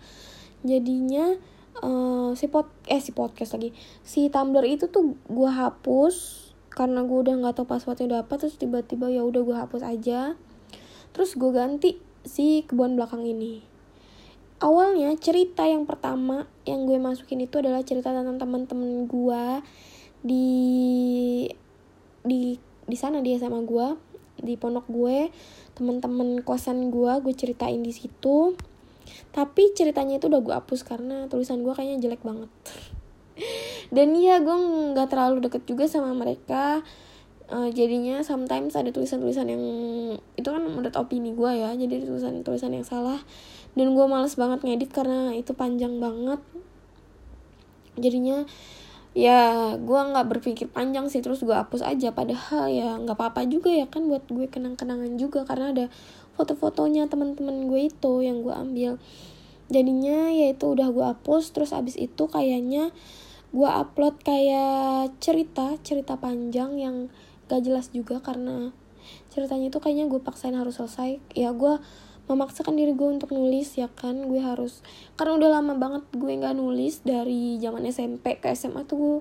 Jadinya 0.66 1.38
uh, 1.83 2.33
si 2.37 2.47
pod 2.47 2.69
eh 2.87 3.01
si 3.01 3.11
podcast 3.12 3.57
lagi. 3.57 3.75
Si 4.05 4.29
Tumblr 4.29 4.64
itu 4.64 4.88
tuh 4.88 5.16
gue 5.27 5.51
hapus 5.51 6.49
karena 6.71 7.03
gue 7.03 7.19
udah 7.27 7.35
nggak 7.43 7.55
tahu 7.61 7.66
passwordnya 7.66 8.07
udah 8.07 8.21
apa 8.23 8.38
terus 8.38 8.55
tiba-tiba 8.57 9.11
ya 9.11 9.27
udah 9.27 9.43
gue 9.43 9.57
hapus 9.57 9.83
aja. 9.83 10.38
Terus 11.11 11.35
gue 11.35 11.51
ganti 11.51 11.99
si 12.23 12.62
kebun 12.69 12.95
belakang 12.95 13.27
ini. 13.27 13.64
Awalnya 14.61 15.16
cerita 15.16 15.64
yang 15.64 15.88
pertama 15.88 16.45
yang 16.69 16.85
gue 16.85 17.01
masukin 17.01 17.40
itu 17.40 17.59
adalah 17.59 17.81
cerita 17.81 18.12
tentang 18.12 18.37
teman-teman 18.37 19.09
gue 19.09 19.45
di 20.21 20.49
di 22.21 22.61
di 22.85 22.97
sana 23.01 23.25
dia 23.25 23.40
sama 23.40 23.64
gue 23.64 23.97
di 24.38 24.55
pondok 24.61 24.87
gue. 24.87 25.33
Teman-teman 25.75 26.45
kosan 26.45 26.93
gue 26.93 27.12
gue 27.25 27.35
ceritain 27.35 27.81
di 27.81 27.90
situ 27.90 28.55
tapi 29.30 29.70
ceritanya 29.76 30.18
itu 30.18 30.26
udah 30.26 30.40
gue 30.42 30.54
hapus 30.56 30.80
karena 30.83 31.28
tulisan 31.30 31.62
gue 31.62 31.72
kayaknya 31.76 32.11
jelek 32.11 32.22
banget. 32.24 32.50
Dan 33.90 34.14
iya 34.14 34.38
gue 34.38 34.56
nggak 34.94 35.09
terlalu 35.11 35.42
deket 35.44 35.66
juga 35.66 35.85
sama 35.90 36.14
mereka. 36.14 36.83
Uh, 37.50 37.66
jadinya 37.74 38.22
sometimes 38.22 38.78
ada 38.78 38.94
tulisan-tulisan 38.94 39.50
yang 39.50 39.64
itu 40.38 40.46
kan 40.46 40.62
menurut 40.62 40.94
opini 40.94 41.35
gue 41.35 41.50
ya 41.50 41.74
jadi 41.74 42.06
tulisan-tulisan 42.06 42.70
yang 42.70 42.87
salah. 42.87 43.18
Dan 43.74 43.94
gue 43.94 44.06
males 44.06 44.35
banget 44.38 44.62
ngedit 44.62 44.90
karena 44.94 45.35
itu 45.35 45.50
panjang 45.54 45.98
banget. 45.98 46.38
Jadinya 47.98 48.46
ya 49.11 49.74
gue 49.74 50.00
nggak 50.14 50.30
berpikir 50.30 50.70
panjang 50.70 51.11
sih 51.11 51.18
terus 51.18 51.42
gue 51.42 51.54
hapus 51.54 51.83
aja. 51.83 52.14
Padahal 52.14 52.70
ya 52.70 52.94
nggak 52.94 53.18
apa-apa 53.18 53.42
juga 53.50 53.74
ya 53.74 53.90
kan 53.90 54.06
buat 54.06 54.22
gue 54.30 54.46
kenang-kenangan 54.46 55.18
juga 55.18 55.42
karena 55.42 55.74
ada 55.74 55.87
foto-fotonya 56.40 57.05
teman-teman 57.12 57.68
gue 57.68 57.92
itu 57.92 58.12
yang 58.24 58.40
gue 58.40 58.57
ambil. 58.57 58.96
Jadinya 59.68 60.33
ya 60.33 60.57
itu 60.57 60.72
udah 60.72 60.88
gue 60.88 61.05
hapus 61.05 61.53
terus 61.53 61.76
abis 61.76 62.00
itu 62.00 62.24
kayaknya 62.26 62.90
gue 63.53 63.68
upload 63.68 64.16
kayak 64.24 65.12
cerita 65.20 65.76
cerita 65.85 66.16
panjang 66.16 66.81
yang 66.81 66.96
gak 67.50 67.66
jelas 67.66 67.92
juga 67.92 68.22
karena 68.24 68.72
ceritanya 69.35 69.68
itu 69.68 69.79
kayaknya 69.83 70.09
gue 70.09 70.20
paksain 70.24 70.57
harus 70.57 70.81
selesai. 70.81 71.20
Ya 71.37 71.53
gue 71.53 71.76
memaksakan 72.31 72.79
diri 72.79 72.94
gue 72.94 73.09
untuk 73.11 73.35
nulis 73.35 73.76
ya 73.76 73.92
kan? 73.92 74.16
Gue 74.31 74.40
harus 74.40 74.81
karena 75.20 75.37
udah 75.37 75.50
lama 75.61 75.74
banget 75.76 76.07
gue 76.14 76.31
nggak 76.31 76.57
nulis 76.57 77.03
dari 77.03 77.59
zaman 77.61 77.85
SMP 77.90 78.38
ke 78.38 78.55
SMA 78.55 78.87
tuh 78.87 78.96
gue, 78.96 79.18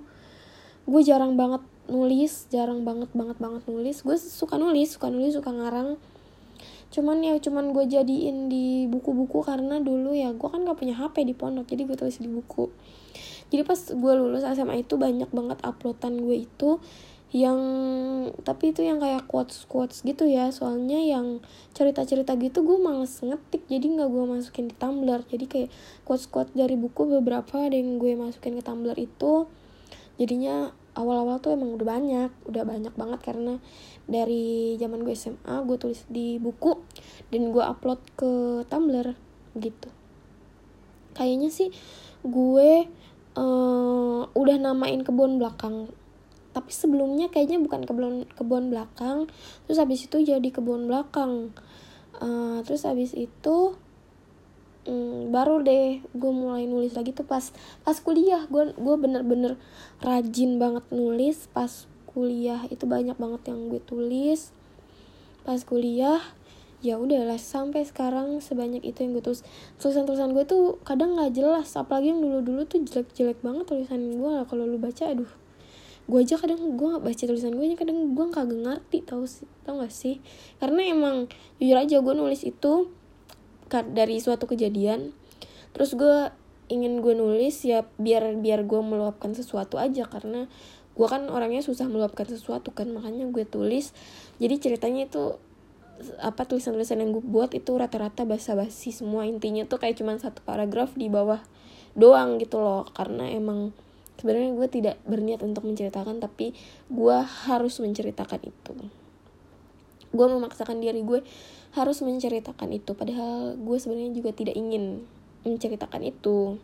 gue 0.88 1.01
jarang 1.03 1.34
banget 1.34 1.65
nulis 1.89 2.45
jarang 2.53 2.86
banget 2.86 3.10
banget 3.17 3.38
banget 3.41 3.65
nulis. 3.65 4.05
Gue 4.05 4.17
suka 4.21 4.62
nulis 4.62 4.93
suka 4.93 5.10
nulis 5.10 5.34
suka 5.34 5.49
ngarang 5.49 5.97
cuman 6.89 7.21
ya 7.21 7.38
cuman 7.38 7.69
gue 7.69 7.86
jadiin 7.86 8.49
di 8.49 8.89
buku-buku 8.89 9.45
karena 9.45 9.78
dulu 9.78 10.17
ya 10.17 10.34
gue 10.34 10.49
kan 10.49 10.65
gak 10.65 10.82
punya 10.82 10.97
HP 10.97 11.21
di 11.21 11.38
pondok 11.38 11.69
jadi 11.69 11.86
gue 11.86 11.97
tulis 11.97 12.17
di 12.17 12.30
buku. 12.30 12.69
Jadi 13.49 13.62
pas 13.65 13.78
gue 13.78 14.13
lulus 14.13 14.45
SMA 14.45 14.86
itu 14.86 14.97
banyak 14.97 15.30
banget 15.34 15.58
uploadan 15.65 16.21
gue 16.21 16.45
itu 16.45 16.78
yang 17.30 17.62
tapi 18.41 18.73
itu 18.73 18.82
yang 18.82 18.97
kayak 18.97 19.30
quotes 19.30 19.65
quotes 19.69 20.02
gitu 20.02 20.25
ya. 20.25 20.49
Soalnya 20.49 20.97
yang 21.02 21.41
cerita 21.73 22.06
cerita 22.06 22.34
gitu 22.38 22.65
gue 22.65 22.78
males 22.82 23.21
ngetik 23.21 23.65
jadi 23.69 23.86
nggak 23.86 24.10
gue 24.10 24.23
masukin 24.25 24.65
di 24.69 24.75
tumblr. 24.78 25.21
Jadi 25.30 25.45
kayak 25.45 25.69
quotes 26.06 26.30
quotes 26.30 26.54
dari 26.54 26.78
buku 26.78 27.10
beberapa 27.10 27.69
ada 27.69 27.73
yang 27.78 27.97
gue 28.02 28.17
masukin 28.17 28.58
ke 28.58 28.63
tumblr 28.65 28.97
itu. 28.97 29.49
Jadinya 30.21 30.73
awal-awal 30.97 31.39
tuh 31.39 31.54
emang 31.54 31.73
udah 31.78 31.88
banyak 31.88 32.32
udah 32.49 32.63
banyak 32.65 32.93
banget 32.97 33.19
karena 33.23 33.54
dari 34.10 34.74
zaman 34.82 35.06
gue 35.06 35.13
SMA 35.13 35.62
gue 35.69 35.78
tulis 35.78 36.02
di 36.10 36.41
buku 36.41 36.82
dan 37.30 37.54
gue 37.54 37.62
upload 37.62 38.02
ke 38.17 38.65
Tumblr 38.65 39.13
gitu. 39.62 39.89
Kayaknya 41.13 41.50
sih 41.54 41.69
gue 42.26 42.69
uh, 43.38 44.22
udah 44.34 44.56
namain 44.58 45.06
kebun 45.06 45.38
belakang. 45.38 45.93
Tapi 46.50 46.74
sebelumnya 46.74 47.30
kayaknya 47.30 47.62
bukan 47.62 47.86
kebun 47.86 48.26
kebun 48.34 48.74
belakang 48.74 49.30
terus 49.69 49.78
habis 49.78 50.10
itu 50.10 50.17
jadi 50.26 50.50
kebun 50.50 50.89
belakang. 50.89 51.54
Uh, 52.19 52.65
terus 52.65 52.84
habis 52.84 53.13
itu 53.13 53.78
um, 54.89 55.30
baru 55.30 55.62
deh 55.62 56.02
gue 56.02 56.32
mulai 56.34 56.65
nulis 56.65 56.98
lagi 56.98 57.13
tuh 57.13 57.30
pas 57.30 57.54
pas 57.86 57.98
kuliah. 58.02 58.50
Gue 58.50 58.74
gue 58.74 58.95
bener-bener 58.98 59.62
rajin 60.02 60.58
banget 60.58 60.84
nulis 60.89 61.45
pas 61.54 61.86
kuliah 62.19 62.67
itu 62.67 62.84
banyak 62.84 63.15
banget 63.15 63.47
yang 63.47 63.71
gue 63.71 63.79
tulis. 63.79 64.51
Pas 65.47 65.63
kuliah 65.63 66.19
ya 66.84 66.95
udahlah 66.95 67.36
sampai 67.36 67.84
sekarang 67.84 68.43
sebanyak 68.43 68.84
itu 68.84 69.08
yang 69.08 69.15
gue 69.15 69.23
tulis. 69.23 69.47
Tulisan 69.79 70.03
tulisan 70.03 70.36
gue 70.36 70.43
tuh 70.43 70.84
kadang 70.84 71.15
nggak 71.15 71.32
jelas 71.32 71.71
apalagi 71.79 72.12
yang 72.12 72.19
dulu 72.19 72.43
dulu 72.43 72.67
tuh 72.67 72.84
jelek 72.84 73.08
jelek 73.15 73.39
banget 73.39 73.71
tulisan 73.71 74.19
gue 74.19 74.34
kalau 74.51 74.67
lu 74.67 74.75
baca 74.75 75.08
aduh. 75.08 75.32
Gue 76.10 76.27
aja 76.27 76.36
kadang 76.36 76.75
gue 76.75 76.91
baca 76.99 77.23
tulisan 77.23 77.55
gue 77.55 77.71
kadang 77.79 78.12
gue 78.12 78.25
kagak 78.36 78.60
ngerti 78.60 79.08
tau 79.08 79.23
sih 79.23 79.47
tau 79.63 79.79
gak 79.79 79.95
sih? 79.95 80.19
Karena 80.60 80.84
emang 80.91 81.32
jujur 81.63 81.79
aja 81.79 82.03
gue 82.03 82.13
nulis 82.19 82.43
itu 82.43 82.91
dari 83.71 84.19
suatu 84.19 84.43
kejadian. 84.43 85.15
Terus 85.71 85.95
gue 85.95 86.36
ingin 86.69 87.01
gue 87.01 87.13
nulis 87.17 87.65
ya 87.65 87.86
biar 87.97 88.38
biar 88.41 88.65
gue 88.65 88.82
meluapkan 88.82 89.32
sesuatu 89.38 89.77
aja. 89.77 90.10
Karena 90.10 90.49
gue 90.99 91.07
kan 91.07 91.23
orangnya 91.31 91.63
susah 91.63 91.88
meluapkan 91.88 92.27
sesuatu 92.27 92.75
kan 92.75 92.91
makanya 92.91 93.23
gue 93.31 93.47
tulis. 93.47 93.95
Jadi 94.43 94.55
ceritanya 94.59 95.07
itu 95.07 95.39
apa 96.19 96.43
tulisan-tulisan 96.43 96.99
yang 96.99 97.15
gue 97.15 97.23
buat 97.23 97.55
itu 97.55 97.71
rata-rata 97.79 98.27
basa-basi 98.27 98.91
semua. 98.91 99.23
Intinya 99.23 99.63
tuh 99.63 99.79
kayak 99.79 99.95
cuman 99.95 100.19
satu 100.19 100.43
paragraf 100.43 100.91
di 100.99 101.07
bawah 101.07 101.39
doang 101.95 102.35
gitu 102.43 102.59
loh. 102.59 102.83
Karena 102.91 103.31
emang 103.31 103.71
sebenarnya 104.19 104.51
gue 104.59 104.67
tidak 104.67 104.95
berniat 105.07 105.39
untuk 105.39 105.63
menceritakan 105.63 106.19
tapi 106.19 106.51
gue 106.91 107.17
harus 107.47 107.79
menceritakan 107.79 108.43
itu. 108.43 108.75
Gue 110.12 110.27
memaksakan 110.27 110.83
diri 110.83 110.99
gue 110.99 111.23
harus 111.79 112.03
menceritakan 112.03 112.75
itu. 112.75 112.91
Padahal 112.91 113.55
gue 113.55 113.77
sebenarnya 113.79 114.12
juga 114.19 114.35
tidak 114.35 114.59
ingin 114.59 115.07
menceritakan 115.47 116.03
itu 116.03 116.59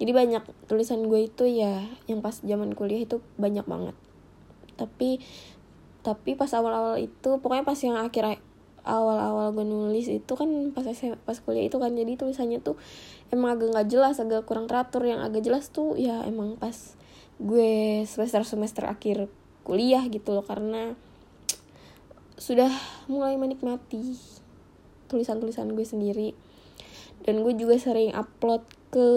jadi 0.00 0.12
banyak 0.16 0.44
tulisan 0.66 1.04
gue 1.06 1.28
itu 1.28 1.44
ya 1.44 1.84
yang 2.08 2.24
pas 2.24 2.40
zaman 2.40 2.72
kuliah 2.72 3.04
itu 3.04 3.20
banyak 3.36 3.66
banget. 3.68 3.96
Tapi 4.78 5.20
tapi 6.02 6.34
pas 6.34 6.50
awal-awal 6.50 6.98
itu 6.98 7.38
pokoknya 7.38 7.62
pas 7.62 7.78
yang 7.78 7.94
akhir 7.94 8.42
awal-awal 8.82 9.54
gue 9.54 9.62
nulis 9.62 10.10
itu 10.10 10.32
kan 10.34 10.50
pas 10.74 10.82
saya 10.82 11.14
pas 11.22 11.38
kuliah 11.38 11.70
itu 11.70 11.78
kan 11.78 11.94
jadi 11.94 12.18
tulisannya 12.18 12.58
tuh 12.58 12.74
emang 13.30 13.54
agak 13.54 13.70
nggak 13.70 13.88
jelas 13.92 14.18
agak 14.18 14.42
kurang 14.48 14.66
teratur. 14.66 15.06
Yang 15.06 15.20
agak 15.30 15.42
jelas 15.46 15.64
tuh 15.70 15.94
ya 15.94 16.26
emang 16.26 16.58
pas 16.58 16.74
gue 17.38 18.02
semester 18.06 18.42
semester 18.42 18.84
akhir 18.90 19.30
kuliah 19.62 20.02
gitu 20.10 20.34
loh 20.34 20.42
karena 20.42 20.98
sudah 22.34 22.74
mulai 23.06 23.38
menikmati 23.38 24.18
tulisan-tulisan 25.06 25.70
gue 25.78 25.86
sendiri. 25.86 26.34
Dan 27.22 27.46
gue 27.46 27.54
juga 27.54 27.78
sering 27.78 28.10
upload 28.18 28.66
ke 28.92 29.08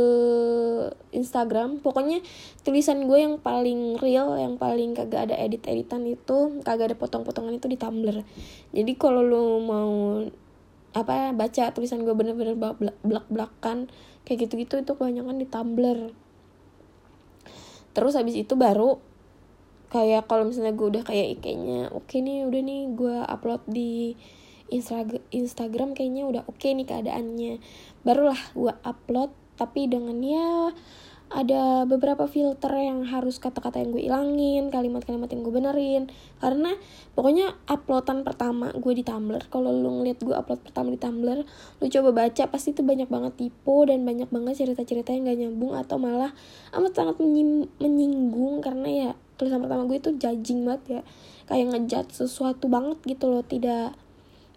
Instagram. 1.12 1.84
Pokoknya 1.84 2.24
tulisan 2.64 3.04
gue 3.06 3.20
yang 3.20 3.44
paling 3.44 4.00
real 4.00 4.40
yang 4.40 4.56
paling 4.56 4.96
kagak 4.96 5.30
ada 5.30 5.36
edit-editan 5.36 6.08
itu 6.08 6.64
kagak 6.64 6.96
ada 6.96 6.98
potong-potongan 6.98 7.60
itu 7.60 7.68
di 7.68 7.76
Tumblr. 7.76 8.24
Jadi 8.72 8.92
kalau 8.96 9.22
lo 9.22 9.60
mau 9.60 10.24
apa 10.96 11.36
baca 11.36 11.76
tulisan 11.76 12.08
gue 12.08 12.16
bener-bener 12.16 12.56
belak-belakan 13.04 13.92
kayak 14.24 14.48
gitu-gitu 14.48 14.80
itu 14.80 14.92
kebanyakan 14.96 15.36
di 15.44 15.48
Tumblr. 15.52 16.00
Terus 17.92 18.16
habis 18.16 18.40
itu 18.40 18.56
baru 18.56 18.96
kayak 19.92 20.32
kalau 20.32 20.48
misalnya 20.48 20.72
gue 20.72 20.88
udah 20.88 21.04
kayak 21.04 21.44
kayaknya 21.44 21.88
oke 21.92 22.10
okay 22.10 22.20
nih 22.20 22.44
udah 22.44 22.62
nih 22.64 22.82
gue 22.96 23.16
upload 23.28 23.64
di 23.70 24.16
Instagram 24.68 25.22
Instagram 25.30 25.94
kayaknya 25.94 26.24
udah 26.26 26.44
oke 26.48 26.58
okay 26.64 26.72
nih 26.74 26.88
keadaannya. 26.88 27.60
Barulah 28.08 28.40
gue 28.56 28.74
upload 28.82 29.45
tapi 29.56 29.88
dengan 29.88 30.20
ya 30.22 30.72
ada 31.26 31.90
beberapa 31.90 32.30
filter 32.30 32.70
yang 32.78 33.02
harus 33.10 33.42
kata-kata 33.42 33.82
yang 33.82 33.90
gue 33.90 34.04
ilangin 34.06 34.70
kalimat-kalimat 34.70 35.26
yang 35.34 35.42
gue 35.42 35.54
benerin. 35.54 36.04
Karena 36.38 36.78
pokoknya 37.18 37.58
uploadan 37.66 38.22
pertama 38.22 38.70
gue 38.78 38.94
di 38.94 39.02
Tumblr 39.02 39.50
kalau 39.50 39.74
lu 39.74 40.02
ngeliat 40.02 40.22
gue 40.22 40.36
upload 40.38 40.62
pertama 40.62 40.94
di 40.94 41.00
Tumblr 41.02 41.42
lu 41.82 41.86
coba 41.90 42.10
baca 42.14 42.44
pasti 42.46 42.78
itu 42.78 42.86
banyak 42.86 43.10
banget 43.10 43.34
tipe 43.42 43.78
dan 43.90 44.06
banyak 44.06 44.30
banget 44.30 44.54
cerita-cerita 44.64 45.18
yang 45.18 45.26
gak 45.26 45.40
nyambung 45.42 45.74
atau 45.74 45.98
malah 45.98 46.32
amat 46.78 46.94
sangat 46.94 47.18
menyinggung. 47.18 48.62
Karena 48.62 48.88
ya 48.88 49.10
tulisan 49.42 49.66
pertama 49.66 49.90
gue 49.90 49.98
itu 49.98 50.14
judging 50.22 50.62
banget 50.70 50.84
ya. 50.88 51.02
Kayak 51.50 51.66
ngejat 51.74 52.06
sesuatu 52.14 52.70
banget 52.70 53.02
gitu 53.02 53.34
loh 53.34 53.42
tidak 53.42 53.98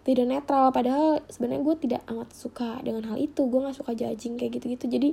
tidak 0.09 0.25
netral. 0.25 0.73
Padahal 0.73 1.21
sebenarnya 1.29 1.61
gue 1.61 1.75
tidak 1.85 2.01
amat 2.09 2.33
suka 2.33 2.81
dengan 2.81 3.05
hal 3.13 3.21
itu. 3.21 3.45
Gue 3.45 3.61
nggak 3.61 3.77
suka 3.77 3.93
judging 3.93 4.41
kayak 4.41 4.57
gitu-gitu. 4.57 4.89
Jadi 4.89 5.09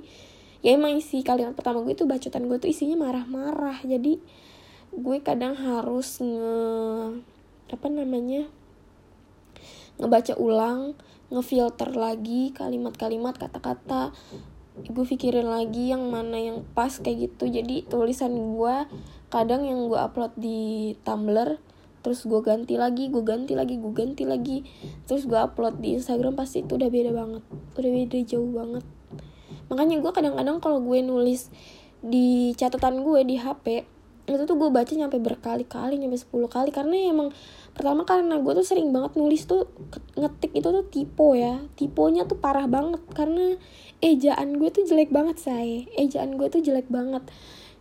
ya 0.65 0.73
emang 0.73 0.97
isi 0.97 1.21
kalimat 1.21 1.53
pertama 1.53 1.85
gue 1.85 1.93
itu 1.93 2.09
bacotan 2.09 2.49
gue 2.49 2.57
tuh 2.57 2.73
isinya 2.73 2.97
marah-marah. 2.97 3.85
Jadi 3.85 4.17
gue 4.97 5.17
kadang 5.21 5.53
harus 5.53 6.25
nge 6.25 6.57
apa 7.69 7.87
namanya 7.93 8.49
ngebaca 10.01 10.33
ulang 10.41 10.97
ngefilter 11.29 11.93
lagi 11.93 12.57
kalimat-kalimat 12.57 13.37
kata-kata. 13.37 14.17
Gue 14.77 15.05
pikirin 15.05 15.49
lagi 15.49 15.93
yang 15.93 16.09
mana 16.09 16.41
yang 16.41 16.65
pas 16.73 16.97
kayak 16.97 17.37
gitu. 17.37 17.53
Jadi 17.53 17.85
tulisan 17.85 18.33
gue 18.33 18.77
kadang 19.29 19.69
yang 19.69 19.93
gue 19.93 19.99
upload 20.01 20.33
di 20.41 20.97
Tumblr 21.05 21.66
terus 22.07 22.23
gue 22.23 22.38
ganti 22.38 22.79
lagi 22.79 23.11
gue 23.11 23.27
ganti 23.27 23.59
lagi 23.59 23.83
gue 23.83 23.90
ganti 23.90 24.23
lagi. 24.23 24.62
Terus 25.11 25.27
gue 25.27 25.35
upload 25.35 25.83
di 25.83 25.99
Instagram 25.99 26.38
pasti 26.38 26.62
itu 26.62 26.79
udah 26.79 26.87
beda 26.87 27.11
banget 27.11 27.42
udah 27.75 27.90
beda 27.90 28.19
jauh 28.23 28.47
banget. 28.55 28.87
Makanya 29.66 29.99
gue 29.99 30.12
kadang-kadang 30.14 30.62
kalau 30.62 30.79
gue 30.79 31.03
nulis 31.03 31.51
di 31.99 32.55
catatan 32.55 33.03
gue 33.03 33.27
di 33.27 33.35
HP 33.42 33.83
itu 34.27 34.42
tuh 34.42 34.59
gue 34.59 34.71
baca 34.75 34.90
nyampe 34.90 35.19
berkali-kali 35.23 35.99
nyampe 35.99 36.14
10 36.14 36.31
kali. 36.47 36.71
Karena 36.71 36.95
emang 37.11 37.35
pertama 37.75 38.07
karena 38.07 38.38
gue 38.38 38.53
tuh 38.55 38.66
sering 38.66 38.95
banget 38.95 39.19
nulis 39.19 39.42
tuh 39.51 39.66
ngetik 40.14 40.55
itu 40.55 40.69
tuh 40.71 40.87
tipe 40.87 41.29
ya. 41.35 41.59
Tipenya 41.75 42.31
tuh 42.31 42.38
parah 42.38 42.71
banget 42.71 43.03
karena 43.14 43.59
ejaan 43.99 44.62
gue 44.62 44.71
tuh 44.71 44.87
jelek 44.87 45.11
banget 45.11 45.42
saya 45.42 45.83
ejaan 45.99 46.38
gue 46.38 46.47
tuh 46.47 46.62
jelek 46.62 46.87
banget. 46.87 47.27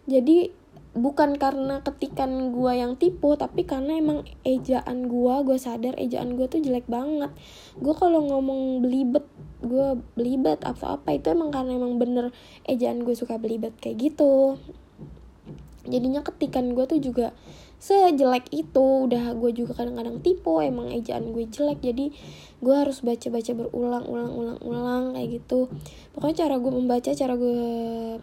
Jadi 0.09 0.64
bukan 0.95 1.35
karena 1.35 1.83
ketikan 1.83 2.55
gue 2.55 2.71
yang 2.71 2.95
tipe 2.95 3.27
tapi 3.35 3.67
karena 3.67 3.99
emang 3.99 4.23
ejaan 4.47 5.11
gue 5.11 5.33
gue 5.43 5.57
sadar 5.59 5.91
ejaan 5.99 6.39
gue 6.39 6.47
tuh 6.47 6.63
jelek 6.63 6.87
banget. 6.87 7.35
Gue 7.75 7.91
kalau 7.99 8.23
ngomong 8.23 8.79
belibet 8.79 9.27
gue 9.59 9.99
belibet 10.15 10.63
apa 10.63 10.95
apa 10.95 11.19
itu 11.19 11.35
emang 11.35 11.51
karena 11.51 11.75
emang 11.75 11.99
bener 11.99 12.31
ejaan 12.63 13.03
gue 13.03 13.11
suka 13.11 13.35
belibet 13.35 13.75
kayak 13.83 13.99
gitu. 13.99 14.55
Jadinya 15.85 16.23
ketikan 16.23 16.71
gue 16.71 16.87
tuh 16.87 17.03
juga 17.03 17.35
sejelek 17.75 18.49
itu 18.55 19.05
udah 19.05 19.35
gue 19.35 19.51
juga 19.51 19.75
kadang-kadang 19.75 20.23
tipe 20.23 20.49
emang 20.63 20.95
ejaan 20.95 21.35
gue 21.35 21.43
jelek 21.43 21.83
jadi 21.83 22.07
gue 22.63 22.75
harus 22.75 23.03
baca-baca 23.03 23.51
berulang-ulang-ulang-ulang 23.51 25.19
kayak 25.19 25.43
gitu. 25.43 25.67
Pokoknya 26.15 26.47
cara 26.47 26.55
gue 26.55 26.71
membaca 26.71 27.11
cara 27.11 27.35
gue 27.35 27.59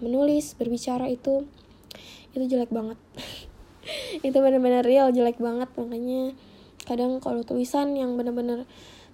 menulis 0.00 0.56
berbicara 0.56 1.12
itu 1.12 1.44
itu 2.32 2.44
jelek 2.56 2.72
banget. 2.72 2.98
Itu 4.26 4.38
bener-bener 4.38 4.86
real 4.86 5.10
jelek 5.10 5.42
banget. 5.42 5.68
Makanya 5.74 6.36
kadang 6.86 7.22
kalau 7.22 7.46
tulisan 7.46 7.94
yang 7.94 8.18
bener-bener 8.18 8.66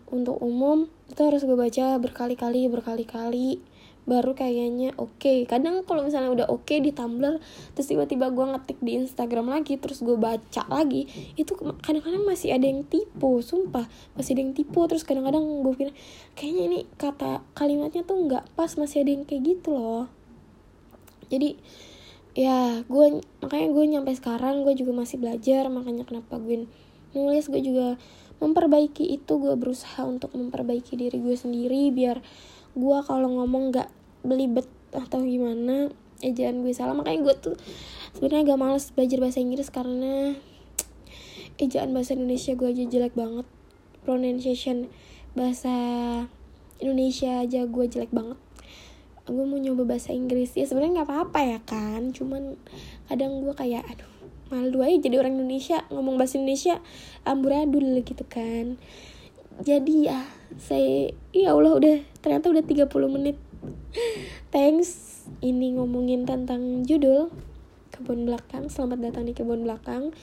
untuk 0.08 0.40
umum 0.40 0.88
itu 1.12 1.20
harus 1.20 1.44
gue 1.44 1.56
baca 1.56 2.00
berkali-kali 2.00 2.64
berkali-kali 2.72 3.60
baru 4.08 4.32
kayaknya 4.32 4.96
oke. 4.96 5.20
Okay. 5.20 5.38
kadang 5.44 5.84
kalau 5.84 6.00
misalnya 6.00 6.32
udah 6.32 6.46
oke 6.48 6.64
okay 6.64 6.80
di 6.80 6.96
Tumblr 6.96 7.44
terus 7.76 7.92
tiba-tiba 7.92 8.32
gue 8.32 8.40
ngetik 8.56 8.80
di 8.80 8.96
Instagram 8.96 9.52
lagi 9.52 9.76
terus 9.76 10.00
gue 10.00 10.16
baca 10.16 10.64
lagi 10.72 11.04
itu 11.36 11.52
kadang-kadang 11.84 12.24
masih 12.24 12.56
ada 12.56 12.64
yang 12.64 12.88
tipe 12.88 13.28
sumpah. 13.44 13.84
Masih 14.16 14.32
ada 14.32 14.48
yang 14.48 14.56
tipe 14.56 14.80
terus 14.88 15.04
kadang-kadang 15.04 15.44
gue 15.60 15.72
pikir 15.76 15.90
kayaknya 16.32 16.62
ini 16.72 16.78
kata 16.96 17.44
kalimatnya 17.52 18.00
tuh 18.08 18.16
nggak 18.16 18.48
pas 18.56 18.72
masih 18.80 19.04
ada 19.04 19.12
yang 19.12 19.28
kayak 19.28 19.44
gitu 19.44 19.76
loh. 19.76 20.08
Jadi 21.28 21.60
ya 22.38 22.86
gue 22.86 23.18
makanya 23.42 23.68
gue 23.74 23.84
nyampe 23.90 24.14
sekarang 24.14 24.62
gue 24.62 24.70
juga 24.78 24.94
masih 24.94 25.18
belajar 25.18 25.66
makanya 25.66 26.06
kenapa 26.06 26.38
gue 26.38 26.70
nulis. 27.10 27.50
Gue 27.50 27.58
juga 27.58 27.98
memperbaiki 28.38 29.10
itu 29.10 29.32
gue 29.42 29.58
berusaha 29.58 30.06
untuk 30.06 30.30
memperbaiki 30.38 30.94
diri 30.94 31.18
gue 31.18 31.34
sendiri 31.34 31.90
biar 31.90 32.22
gue 32.78 32.98
kalau 33.02 33.42
ngomong 33.42 33.74
nggak 33.74 33.90
belibet 34.22 34.70
atau 34.94 35.26
gimana 35.26 35.90
ejaan 36.22 36.62
gue 36.62 36.70
salah. 36.70 36.94
Makanya 36.94 37.26
gue 37.26 37.34
tuh 37.34 37.56
sebenarnya 38.14 38.54
agak 38.54 38.58
males 38.62 38.86
belajar 38.94 39.18
bahasa 39.18 39.38
Inggris 39.42 39.68
karena 39.74 40.38
ejaan 41.58 41.90
bahasa 41.90 42.14
Indonesia 42.14 42.54
gue 42.54 42.68
aja 42.70 42.84
jelek 42.86 43.18
banget. 43.18 43.46
Pronunciation 44.06 44.86
bahasa 45.34 45.74
Indonesia 46.78 47.42
aja 47.42 47.66
gue 47.66 47.84
jelek 47.90 48.14
banget 48.14 48.38
gue 49.30 49.44
mau 49.44 49.60
nyoba 49.60 49.84
bahasa 49.84 50.16
Inggris. 50.16 50.56
Ya 50.56 50.64
sebenarnya 50.64 51.02
nggak 51.02 51.08
apa-apa 51.08 51.40
ya 51.44 51.58
kan? 51.62 52.10
Cuman 52.16 52.56
kadang 53.06 53.44
gue 53.44 53.54
kayak 53.54 53.84
aduh 53.84 54.10
malu 54.48 54.80
aja 54.80 54.96
jadi 54.96 55.20
orang 55.20 55.36
Indonesia 55.36 55.84
ngomong 55.92 56.16
bahasa 56.16 56.40
Indonesia 56.40 56.80
amburadul 57.28 58.00
gitu 58.02 58.24
kan. 58.24 58.80
Jadi 59.60 60.08
ya 60.08 60.24
saya 60.56 61.12
ya 61.36 61.52
Allah 61.52 61.76
udah 61.76 61.96
ternyata 62.24 62.48
udah 62.48 62.64
30 62.64 62.88
menit. 63.12 63.36
Thanks 64.54 65.22
ini 65.44 65.76
ngomongin 65.76 66.24
tentang 66.24 66.88
judul 66.88 67.28
kebun 67.92 68.24
belakang. 68.24 68.72
Selamat 68.72 69.12
datang 69.12 69.28
di 69.28 69.36
kebun 69.36 69.68
belakang 69.68 70.16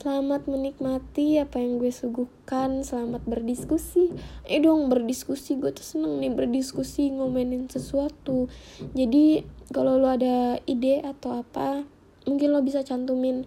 Selamat 0.00 0.48
menikmati 0.48 1.36
apa 1.36 1.60
yang 1.60 1.76
gue 1.76 1.92
suguhkan 1.92 2.80
Selamat 2.80 3.20
berdiskusi. 3.28 4.08
Eh 4.48 4.56
dong 4.64 4.88
berdiskusi. 4.88 5.60
Gue 5.60 5.76
tuh 5.76 5.84
seneng 5.84 6.24
nih 6.24 6.32
berdiskusi 6.32 7.12
Ngomenin 7.12 7.68
sesuatu. 7.68 8.48
Jadi 8.96 9.44
kalau 9.68 10.00
lo 10.00 10.08
ada 10.08 10.56
ide 10.64 11.04
atau 11.04 11.44
apa 11.44 11.84
Mungkin 12.24 12.48
lo 12.48 12.64
bisa 12.64 12.80
cantumin 12.80 13.44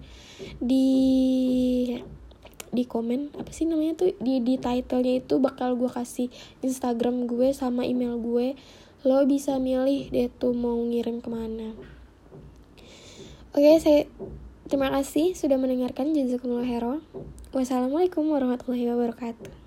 Di 0.62 0.86
di 2.70 2.84
komen. 2.86 3.34
Apa 3.34 3.50
sih 3.50 3.66
namanya 3.66 4.06
tuh? 4.06 4.14
Di 4.22 4.38
di 4.46 4.62
titlenya 4.62 5.26
itu 5.26 5.42
bakal 5.42 5.74
gue 5.74 5.90
kasih 5.90 6.30
Instagram 6.62 7.26
gue 7.26 7.50
sama 7.58 7.82
email 7.82 8.22
gue. 8.22 8.54
Lo 9.02 9.26
bisa 9.26 9.58
milih 9.58 10.14
deh 10.14 10.30
tuh 10.30 10.54
mau 10.54 10.78
ngirim 10.78 11.18
ke 11.18 11.34
mana. 11.34 11.74
Oke 13.58 13.58
okay, 13.58 13.76
saya 13.82 14.02
Terima 14.74 14.90
kasih 14.90 15.38
sudah 15.38 15.62
mendengarkan 15.62 16.18
Jazakumullah 16.18 16.66
Hero. 16.66 16.98
Wassalamualaikum 17.54 18.26
warahmatullahi 18.26 18.90
wabarakatuh. 18.90 19.63